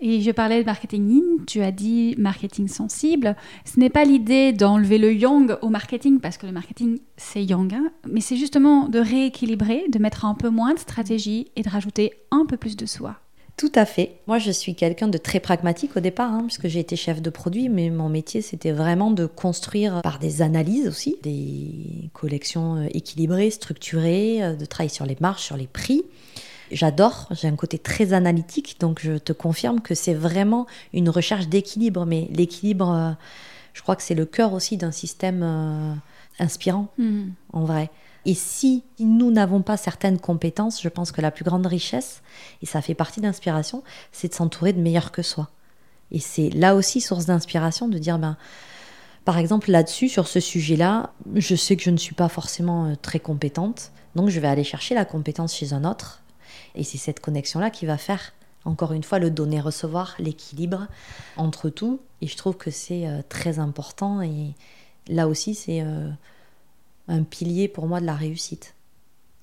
[0.00, 3.34] Et je parlais de marketing in, tu as dit marketing sensible.
[3.64, 7.72] Ce n'est pas l'idée d'enlever le yang au marketing, parce que le marketing, c'est yang,
[7.74, 11.68] hein, mais c'est justement de rééquilibrer, de mettre un peu moins de stratégie et de
[11.68, 13.16] rajouter un peu plus de soi.
[13.56, 14.20] Tout à fait.
[14.28, 17.28] Moi, je suis quelqu'un de très pragmatique au départ, hein, puisque j'ai été chef de
[17.28, 22.86] produit, mais mon métier, c'était vraiment de construire par des analyses aussi, des collections euh,
[22.92, 26.04] équilibrées, structurées, euh, de travailler sur les marges, sur les prix.
[26.70, 31.48] J'adore, j'ai un côté très analytique, donc je te confirme que c'est vraiment une recherche
[31.48, 33.12] d'équilibre, mais l'équilibre, euh,
[33.74, 36.00] je crois que c'est le cœur aussi d'un système
[36.38, 37.22] inspirant, mmh.
[37.52, 37.90] en vrai.
[38.28, 42.22] Et si nous n'avons pas certaines compétences, je pense que la plus grande richesse,
[42.62, 45.48] et ça fait partie d'inspiration, c'est de s'entourer de meilleurs que soi.
[46.10, 48.36] Et c'est là aussi source d'inspiration de dire, ben,
[49.24, 52.94] par exemple, là-dessus, sur ce sujet-là, je sais que je ne suis pas forcément euh,
[53.00, 56.22] très compétente, donc je vais aller chercher la compétence chez un autre.
[56.74, 58.32] Et c'est cette connexion-là qui va faire,
[58.64, 60.86] encore une fois, le donner-recevoir, l'équilibre
[61.36, 62.00] entre tout.
[62.20, 64.22] Et je trouve que c'est euh, très important.
[64.22, 64.54] Et
[65.08, 65.82] là aussi, c'est...
[65.82, 66.10] Euh,
[67.08, 68.74] un pilier pour moi de la réussite.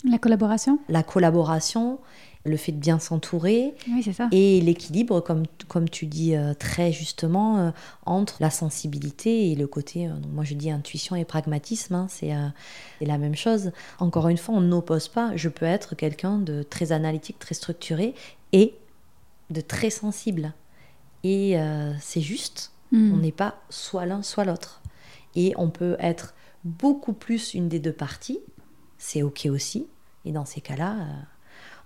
[0.09, 0.79] La collaboration?
[0.87, 1.99] La collaboration,
[2.45, 7.57] le fait de bien s'entourer oui, et l'équilibre, comme, comme tu dis euh, très justement,
[7.57, 7.71] euh,
[8.05, 12.33] entre la sensibilité et le côté, euh, moi je dis intuition et pragmatisme, hein, c'est
[13.01, 13.71] la même chose.
[13.99, 18.13] Encore une fois, on n'oppose pas, je peux être quelqu'un de très analytique, très structuré
[18.53, 18.75] et
[19.49, 20.53] de très sensible.
[21.23, 21.57] Et
[21.99, 23.13] c'est juste, hmm.
[23.13, 24.83] on n'est pas soit l'un, soit l'autre.
[25.35, 28.39] Et on peut être beaucoup plus une des deux parties,
[28.99, 29.87] c'est OK aussi.
[30.25, 30.95] Et dans ces cas-là,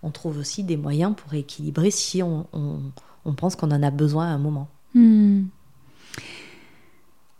[0.03, 2.45] on trouve aussi des moyens pour équilibrer si on,
[3.37, 4.67] pense qu'on en a besoin à un moment.
[4.93, 5.43] Hmm.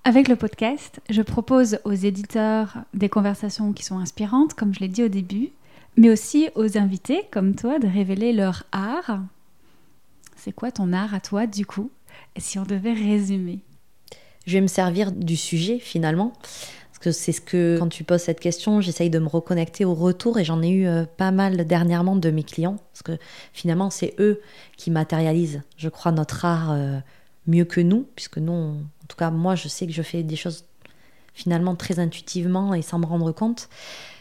[0.03, 4.87] Avec le podcast, je propose aux éditeurs des conversations qui sont inspirantes, comme je l'ai
[4.87, 5.49] dit au début,
[5.97, 9.19] mais aussi aux invités comme toi de révéler leur art.
[10.35, 11.91] C'est quoi ton art à toi du coup
[12.35, 13.59] Et si on devait résumer?
[14.45, 16.33] Je vais me servir du sujet finalement
[16.99, 20.37] que c'est ce que, quand tu poses cette question, j'essaye de me reconnecter au retour
[20.37, 23.17] et j'en ai eu euh, pas mal dernièrement de mes clients, parce que
[23.53, 24.41] finalement, c'est eux
[24.77, 26.99] qui matérialisent, je crois, notre art euh,
[27.47, 30.35] mieux que nous, puisque nous, en tout cas, moi, je sais que je fais des
[30.35, 30.65] choses
[31.33, 33.69] finalement très intuitivement et sans me rendre compte.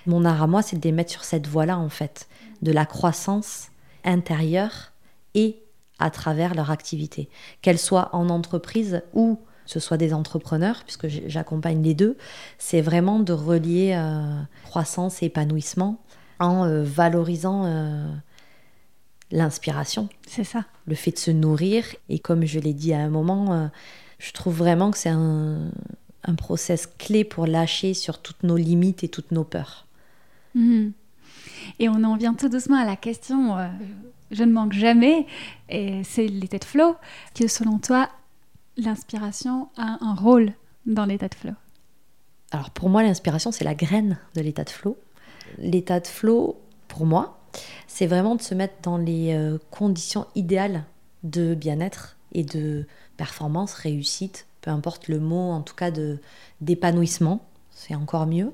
[0.07, 2.29] Mon art à moi, c'est de les mettre sur cette voie-là, en fait,
[2.63, 3.69] de la croissance
[4.05, 4.93] intérieure
[5.35, 5.63] et
[5.99, 7.29] à travers leur activité,
[7.61, 12.17] qu'elle soit en entreprise ou ce soit des entrepreneurs, puisque j'accompagne les deux,
[12.57, 16.03] c'est vraiment de relier euh, croissance et épanouissement
[16.41, 18.11] en euh, valorisant euh,
[19.31, 20.09] l'inspiration.
[20.27, 20.65] C'est ça.
[20.87, 21.85] Le fait de se nourrir.
[22.09, 23.71] Et comme je l'ai dit à un moment,
[24.19, 25.71] je trouve vraiment que c'est un,
[26.25, 29.87] un, process clé pour lâcher sur toutes nos limites et toutes nos peurs.
[30.55, 30.93] Mhm.
[31.79, 33.59] Et on en vient tout doucement à la question,
[34.31, 35.27] je ne manque jamais,
[35.69, 36.97] et c'est l'état de flow,
[37.35, 38.09] que selon toi,
[38.79, 40.53] l'inspiration a un rôle
[40.87, 41.53] dans l'état de flow
[42.53, 44.97] Alors pour moi, l'inspiration, c'est la graine de l'état de flow.
[45.59, 47.39] L'état de flow, pour moi,
[47.87, 50.85] c'est vraiment de se mettre dans les euh, conditions idéales
[51.25, 56.19] de bien-être et de performance, réussite, peu importe le mot, en tout cas de
[56.61, 58.53] d'épanouissement, c'est encore mieux.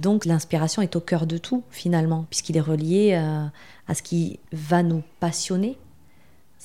[0.00, 3.46] Donc l'inspiration est au cœur de tout finalement, puisqu'il est relié euh,
[3.88, 5.78] à ce qui va nous passionner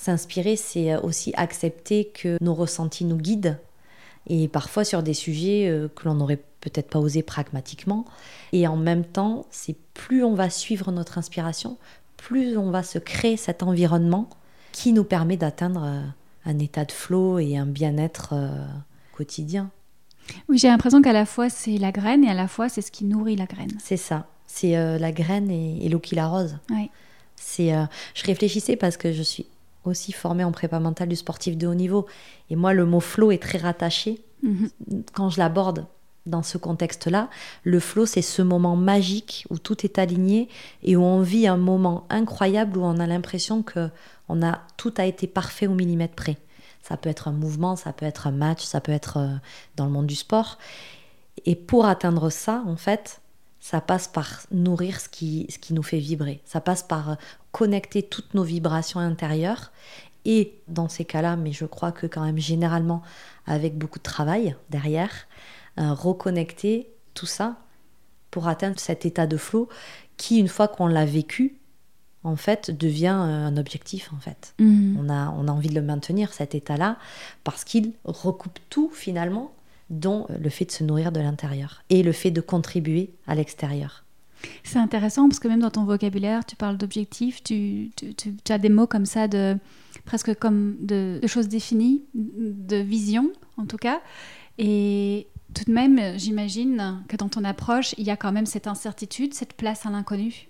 [0.01, 3.57] S'inspirer, c'est euh, aussi accepter que nos ressentis nous guident,
[4.27, 8.05] et parfois sur des sujets euh, que l'on n'aurait peut-être pas osé pragmatiquement.
[8.51, 11.77] Et en même temps, c'est plus on va suivre notre inspiration,
[12.17, 14.29] plus on va se créer cet environnement
[14.71, 16.01] qui nous permet d'atteindre euh,
[16.45, 18.33] un état de flow et un bien-être
[19.13, 19.69] quotidien.
[20.49, 22.91] Oui, j'ai l'impression qu'à la fois c'est la graine et à la fois c'est ce
[22.91, 23.71] qui nourrit la graine.
[23.79, 24.27] C'est ça.
[24.47, 26.57] C'est euh, la graine et, l'eau qui l'arrose.
[26.69, 26.89] Oui.
[27.35, 29.45] C'est, euh, je réfléchissais parce que je suis
[29.85, 32.05] aussi formée en prépa mentale du sportif de haut niveau.
[32.49, 34.21] Et moi, le mot flow est très rattaché.
[34.43, 34.69] Mhm.
[35.13, 35.85] Quand je l'aborde
[36.25, 37.29] dans ce contexte-là,
[37.63, 40.49] le flow, c'est ce moment magique où tout est aligné
[40.83, 43.89] et où on vit un moment incroyable où on a l'impression que
[44.29, 46.37] on a, tout a été parfait au millimètre près.
[46.81, 49.35] Ça peut être un mouvement, ça peut être un match, ça peut être euh,
[49.75, 50.57] dans le monde du sport.
[51.45, 53.20] Et pour atteindre ça, en fait,
[53.61, 56.41] ça passe par nourrir ce qui, ce qui nous fait vibrer.
[56.45, 57.15] Ça passe par euh,
[57.51, 59.71] connecter toutes nos vibrations intérieures.
[60.25, 63.01] Et dans ces cas-là, mais je crois que quand même généralement
[63.45, 65.11] avec beaucoup de travail derrière,
[65.79, 67.57] euh, reconnecter tout ça
[68.31, 69.69] pour atteindre cet état de flow
[70.17, 71.57] qui, une fois qu'on l'a vécu,
[72.23, 74.55] en fait, devient euh, un objectif, en fait.
[74.59, 74.97] Mhm.
[74.99, 76.97] On, a, on a envie de le maintenir, cet état-là,
[77.43, 79.51] parce qu'il recoupe tout, finalement,
[79.91, 84.05] dont le fait de se nourrir de l'intérieur et le fait de contribuer à l'extérieur.
[84.63, 87.91] C'est intéressant parce que même dans ton vocabulaire, tu parles d'objectifs, tu,
[88.49, 89.57] as des mots comme ça, de,
[90.05, 94.01] presque comme de, choses définies, de vision en tout cas.
[94.57, 98.67] Et tout de même, j'imagine que dans ton approche, il y a quand même cette
[98.67, 100.47] incertitude, cette place à l'inconnu.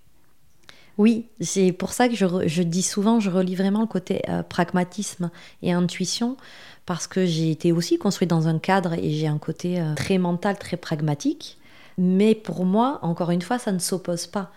[0.97, 5.31] Oui, c'est pour ça que je, dis souvent, je relis vraiment le côté euh, pragmatisme
[5.61, 6.37] et intuition,
[6.85, 10.17] parce que j'ai été aussi construite dans un cadre et j'ai un côté euh, très
[10.17, 11.57] mental, très pragmatique.
[11.97, 14.51] Mais pour moi, encore une fois, ça ne s'oppose pas.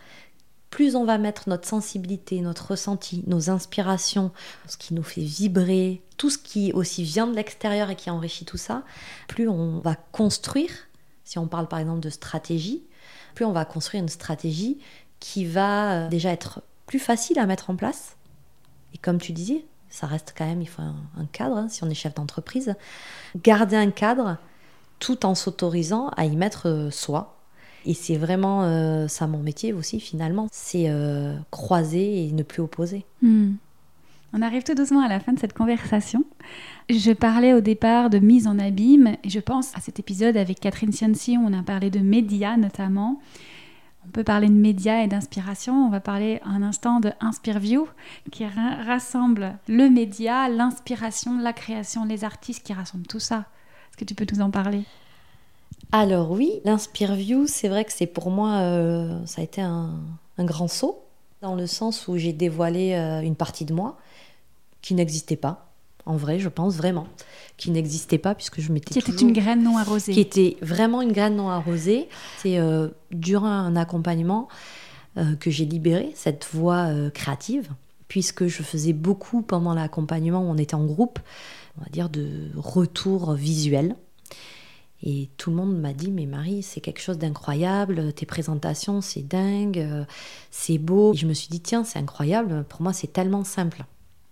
[0.71, 4.33] Plus on va mettre notre sensibilité, notre ressenti, nos inspirations,
[4.67, 8.45] ce qui nous fait vibrer, tout ce qui aussi vient de l'extérieur et qui enrichit
[8.45, 8.83] tout ça,
[9.29, 10.71] plus on va construire,
[11.23, 12.83] si on parle par exemple de stratégie,
[13.37, 14.79] plus on va construire une stratégie
[15.25, 18.19] qui va euh, déjà être plus facile à mettre en place.
[18.93, 21.89] Et comme tu disais, ça reste quand même, il faut un, cadre, hein, si on
[21.89, 22.75] est chef d'entreprise.
[23.43, 24.37] Garder un cadre
[24.99, 27.39] tout en s'autorisant à y mettre euh, soi.
[27.87, 30.91] Et c'est vraiment euh, ça mon métier aussi finalement, c'est
[31.51, 33.07] croiser et ne plus opposer.
[33.23, 33.55] Hmm.
[34.35, 36.25] On arrive tout doucement à la fin de cette conversation.
[36.91, 40.61] Je parlais au départ de mise en abîme et je pense à cet épisode avec
[40.61, 43.21] Catherine Cianci où on a parlé de médias notamment.
[44.07, 45.87] On peut parler de médias et d'inspiration.
[45.87, 47.89] On va parler un instant de Inspireview,
[48.31, 53.47] qui rassemble le média, l'inspiration, la création, les artistes, qui rassemble tout ça.
[53.91, 54.85] Est-ce que tu peux nous en parler?
[55.93, 60.01] Alors oui, l'Inspireview, c'est vrai que c'est pour moi, euh, ça a été un,
[60.39, 61.05] grand saut,
[61.41, 63.97] dans le sens où j'ai dévoilé euh, une partie de moi
[64.83, 65.74] qui n'existait pas
[66.07, 67.07] en vrai, je pense vraiment,
[67.57, 68.93] qui n'existait pas puisque je m'étais.
[68.93, 70.13] Qui était une graine non arrosée.
[70.13, 72.09] Qui était vraiment une graine non arrosée.
[72.39, 74.49] C'est euh, durant un accompagnement
[75.17, 77.71] euh, que j'ai libéré cette voix euh, créative,
[78.09, 81.19] puisque je faisais beaucoup pendant l'accompagnement où on était en groupe,
[81.79, 83.97] on va dire de retour visuel.
[85.07, 89.21] Et tout le monde m'a dit, mais Marie, c'est quelque chose d'incroyable, tes présentations, c'est
[89.21, 89.87] dingue,
[90.51, 91.13] c'est beau.
[91.13, 93.85] Et je me suis dit, tiens, c'est incroyable, pour moi, c'est tellement simple.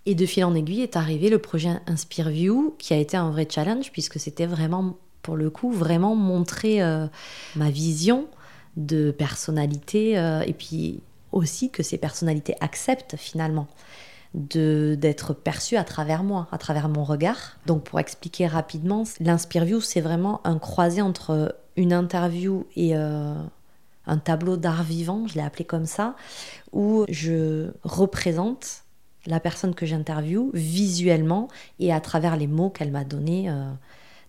[0.04, 3.46] Et de fil en aiguille est arrivé le projet InspireView, qui a été un vrai
[3.48, 7.06] challenge, puisque c'était vraiment, pour le coup, vraiment montrer euh,
[7.54, 8.26] ma vision
[8.76, 11.00] de personnalité, euh, et puis
[11.30, 13.68] aussi que ces personnalités acceptent finalement
[14.34, 17.58] d'être perçues à travers moi, à travers mon regard.
[17.66, 22.96] Donc pour expliquer rapidement, l'InspireView, c'est vraiment un croisé entre une interview et...
[22.96, 23.34] Euh,
[24.06, 26.16] un tableau d'art vivant, je l'ai appelé comme ça,
[26.72, 28.82] où je représente
[29.26, 31.48] la personne que j'interviewe visuellement
[31.78, 33.70] et à travers les mots qu'elle m'a donnés euh,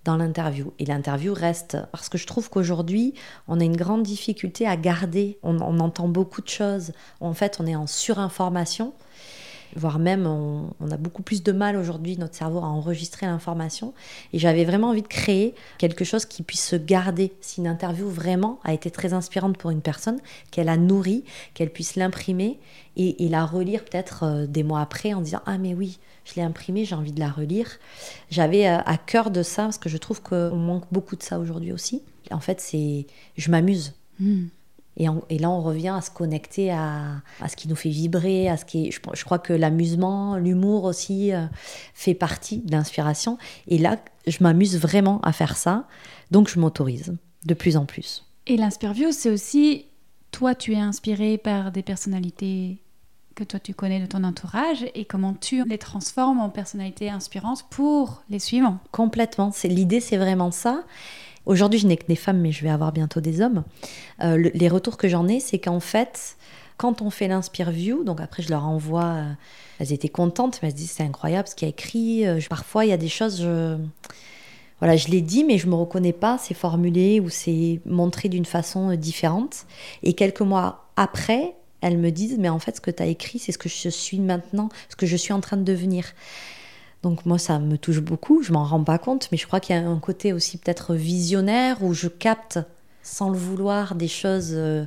[0.04, 0.74] dans l'interview.
[0.80, 3.14] Et l'interview reste, parce que je trouve qu'aujourd'hui,
[3.48, 6.91] on a une grande difficulté à garder, on, on, entend beaucoup de choses,
[7.22, 8.94] en fait on est en surinformation,
[9.76, 13.93] voire même on, a beaucoup plus de mal aujourd'hui, notre cerveau, à enregistrer l'information.
[14.32, 17.34] Et j'avais vraiment envie de créer quelque chose qui puisse se garder.
[17.41, 20.19] Si une interview vraiment a été très inspirante pour une personne,
[20.51, 22.59] qu'elle a nourri, qu'elle puisse l'imprimer
[22.95, 26.43] et, la relire peut-être euh, des mois après en disant Ah, mais oui, je l'ai
[26.43, 27.67] imprimée, j'ai envie de la relire.
[28.30, 31.39] J'avais euh, à cœur de ça parce que je trouve qu'on manque beaucoup de ça
[31.39, 32.03] aujourd'hui aussi.
[32.32, 33.07] En fait, c'est
[33.38, 33.93] je m'amuse.
[34.19, 34.45] Hmm.
[34.98, 35.08] Et,
[35.39, 38.91] là, on revient à se connecter à, ce qui nous fait vibrer, à ce qui
[38.91, 41.46] je, crois que l'amusement, l'humour aussi euh,
[41.94, 43.38] fait partie de l'inspiration.
[43.68, 45.88] Et là, je m'amuse vraiment à faire ça,
[46.30, 47.16] donc je m'autorise
[47.46, 48.26] de plus en plus.
[48.46, 49.86] Et l'inspirview, c'est aussi,
[50.32, 52.84] toi, tu es inspiré par des personnalités
[53.36, 57.66] que toi tu connais de ton entourage et comment tu les transformes en personnalités inspirantes
[57.70, 58.78] pour les suivants?
[58.91, 59.52] Complètement.
[59.52, 60.84] C'est l'idée, c'est vraiment ça.
[61.46, 63.64] Aujourd'hui, je n'ai que des femmes, mais je vais avoir bientôt des hommes.
[64.22, 66.38] Euh, les retours que j'en ai, c'est qu'en fait,
[66.78, 69.32] quand on fait l'Inspire View, donc après je leur envoie, euh,
[69.80, 72.26] elles étaient contentes, mais elles se disent c'est incroyable ce qu'il a écrit.
[72.26, 73.46] Euh, parfois, il y a des choses,
[74.80, 78.46] voilà, je l'ai dit, mais je me reconnais pas, c'est formulé ou c'est montré d'une
[78.46, 79.66] façon différente.
[80.02, 83.39] Et quelques mois après, elles me disent, mais en fait, ce que tu as écrit,
[83.39, 86.06] c'est ce que je suis maintenant, ce que je suis en train de devenir.
[87.04, 89.76] Donc moi, ça me touche beaucoup, je m'en rends pas compte, mais je crois qu'il
[89.76, 92.60] y a un côté aussi peut-être visionnaire où je capte
[93.04, 94.86] sans le vouloir des choses euh,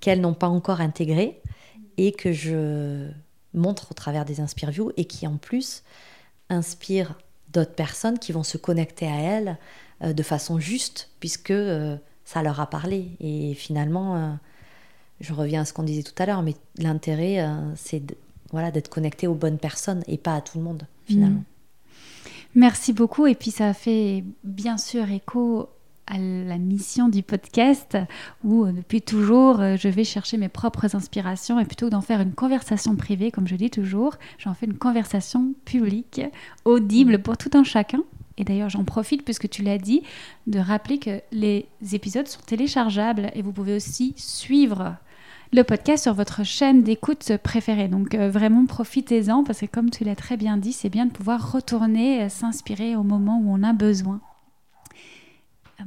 [0.00, 1.40] qu'elles n'ont pas encore intégrées
[1.96, 3.08] et que je
[3.54, 5.82] montre au travers des Inspireviews et qui en plus
[6.50, 7.16] inspirent
[7.48, 9.58] d'autres personnes qui vont se connecter à elles
[10.02, 11.96] euh, de façon juste puisque euh,
[12.26, 13.12] ça leur a parlé.
[13.20, 14.38] Et finalement,
[15.20, 17.46] je reviens à ce qu'on disait tout à l'heure, mais l'intérêt,
[17.76, 18.02] c'est
[18.50, 21.40] voilà, d'être connecté aux bonnes personnes et pas à tout le monde finalement.
[21.40, 21.53] Mmh.
[22.54, 23.26] Merci beaucoup.
[23.26, 25.68] Et puis ça fait bien sûr écho
[26.06, 27.96] à la mission du podcast
[28.44, 32.02] où euh, depuis toujours euh, je vais chercher mes propres inspirations et plutôt que d'en
[32.02, 36.20] faire une conversation privée comme je dis toujours, j'en fais une conversation publique,
[36.66, 38.02] audible pour tout un chacun.
[38.36, 40.02] Et d'ailleurs j'en profite puisque tu l'as dit
[40.46, 44.96] de rappeler que les épisodes sont téléchargeables et vous pouvez aussi suivre
[45.54, 47.86] le podcast sur votre chaîne d'écoute préférée.
[47.86, 51.12] Donc euh, vraiment profitez-en parce que comme tu l'as très bien dit, c'est bien de
[51.12, 54.20] pouvoir retourner, euh, s'inspirer au moment où on a besoin.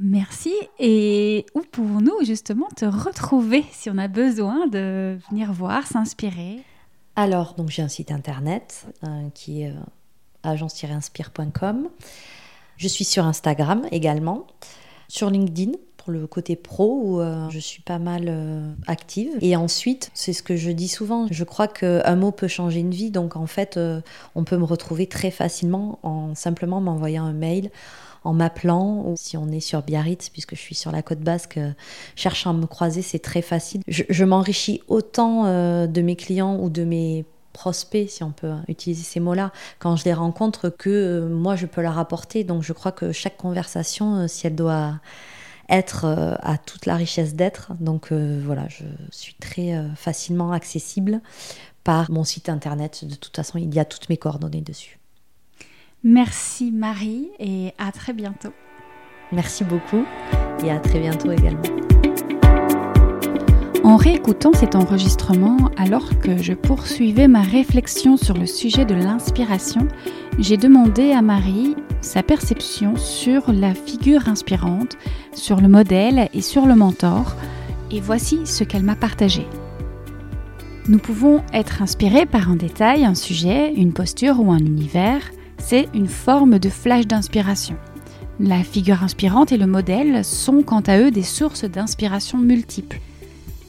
[0.00, 0.54] Merci.
[0.78, 6.62] Et où pouvons-nous justement te retrouver si on a besoin de venir voir, s'inspirer?
[7.14, 9.74] Alors, donc j'ai un site internet euh, qui est
[10.44, 11.88] agence-inspire.com.
[12.78, 14.46] Je suis sur Instagram également,
[15.08, 15.72] sur LinkedIn
[16.10, 19.32] le côté pro où euh, je suis pas mal euh, active.
[19.40, 22.90] Et ensuite, c'est ce que je dis souvent, je crois qu'un mot peut changer une
[22.90, 23.10] vie.
[23.10, 24.00] Donc en fait, euh,
[24.34, 27.70] on peut me retrouver très facilement en simplement m'envoyant un mail
[28.24, 31.58] en m'appelant ou si on est sur Biarritz, puisque je suis sur la côte basque,
[32.16, 33.80] cherchant à me croiser, c'est très facile.
[33.86, 39.20] Je, m'enrichis autant de mes clients ou de mes prospects, si on peut utiliser ces
[39.20, 42.42] mots-là, quand je les rencontre, que moi je peux leur apporter.
[42.42, 44.94] Donc je crois que chaque conversation, si elle doit
[45.68, 47.72] être euh, à toute la richesse d'être.
[47.80, 51.20] Donc euh, voilà, je suis très euh, facilement accessible
[51.84, 53.04] par mon site internet.
[53.04, 54.98] De toute façon, il y a toutes mes coordonnées dessus.
[56.04, 58.52] Merci Marie et à très bientôt.
[59.32, 60.04] Merci beaucoup
[60.64, 61.62] et à très bientôt également.
[63.88, 69.88] En réécoutant cet enregistrement, alors que je poursuivais ma réflexion sur le sujet de l'inspiration,
[70.38, 74.98] j'ai demandé à Marie sa perception sur la figure inspirante,
[75.32, 77.34] sur le modèle et sur le mentor,
[77.90, 79.46] et voici ce qu'elle m'a partagé.
[80.86, 85.22] Nous pouvons être inspirés par un détail, un sujet, une posture ou un univers,
[85.56, 87.76] c'est une forme de flash d'inspiration.
[88.38, 93.00] La figure inspirante et le modèle sont quant à eux des sources d'inspiration multiples.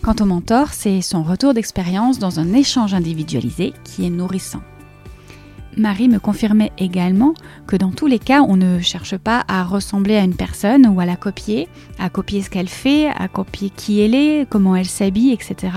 [0.02, 4.62] Quant au mentor, c'est son retour d'expérience dans un échange individualisé qui est nourrissant.
[5.78, 7.34] Marie me confirmait également
[7.68, 11.00] que dans tous les cas, on ne cherche pas à ressembler à une personne ou
[11.02, 11.68] à la copier,
[12.00, 15.72] à copier ce qu'elle fait, à copier qui elle est, comment elle s'habille, etc.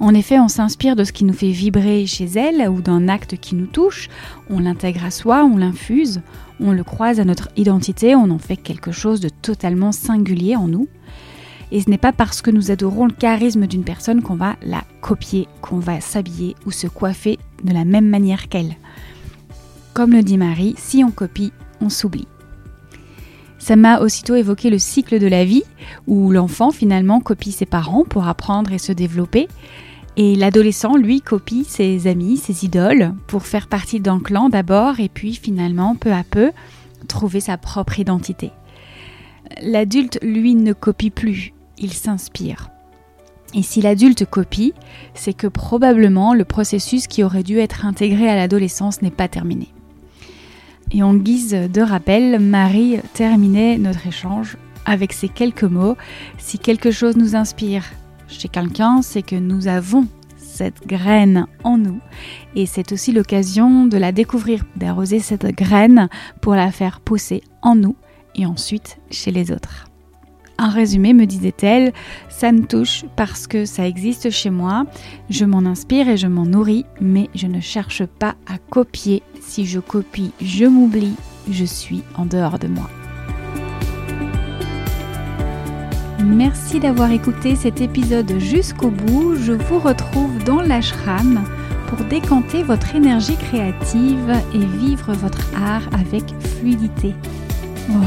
[0.00, 3.36] En effet, on s'inspire de ce qui nous fait vibrer chez elle ou d'un acte
[3.36, 4.08] qui nous touche,
[4.50, 6.20] on l'intègre à soi, on l'infuse,
[6.60, 10.68] on le croise à notre identité, on en fait quelque chose de totalement singulier en
[10.68, 10.88] nous.
[11.70, 14.84] Et ce n'est pas parce que nous adorons le charisme d'une personne qu'on va la
[15.00, 18.76] copier, qu'on va s'habiller ou se coiffer de la même manière qu'elle.
[19.92, 22.28] Comme le dit Marie, si on copie, on s'oublie.
[23.58, 25.64] Ça m'a aussitôt évoqué le cycle de la vie,
[26.06, 29.48] où l'enfant finalement copie ses parents pour apprendre et se développer,
[30.16, 35.08] et l'adolescent, lui, copie ses amis, ses idoles, pour faire partie d'un clan d'abord, et
[35.08, 36.50] puis finalement, peu à peu,
[37.06, 38.50] trouver sa propre identité.
[39.62, 42.70] L'adulte, lui, ne copie plus, il s'inspire.
[43.54, 44.74] Et si l'adulte copie,
[45.14, 49.68] c'est que probablement le processus qui aurait dû être intégré à l'adolescence n'est pas terminé.
[50.90, 55.96] Et en guise de rappel, Marie terminait notre échange avec ces quelques mots.
[56.38, 57.84] Si quelque chose nous inspire
[58.26, 60.06] chez quelqu'un, c'est que nous avons
[60.36, 62.00] cette graine en nous.
[62.56, 66.08] Et c'est aussi l'occasion de la découvrir, d'arroser cette graine
[66.40, 67.96] pour la faire pousser en nous
[68.34, 69.87] et ensuite chez les autres.
[70.60, 71.92] En résumé, me disait-elle,
[72.28, 74.86] ça me touche parce que ça existe chez moi,
[75.30, 79.22] je m'en inspire et je m'en nourris, mais je ne cherche pas à copier.
[79.40, 81.14] Si je copie, je m'oublie,
[81.48, 82.90] je suis en dehors de moi.
[86.24, 89.36] Merci d'avoir écouté cet épisode jusqu'au bout.
[89.36, 91.44] Je vous retrouve dans l'ashram
[91.86, 96.24] pour décanter votre énergie créative et vivre votre art avec
[96.58, 97.14] fluidité.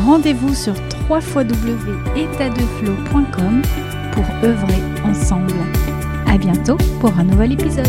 [0.06, 0.76] Rendez-vous sur
[1.10, 3.62] www.étatdeflow.com
[4.14, 5.56] pour œuvrer ensemble.
[6.28, 7.88] À bientôt pour un nouvel épisode.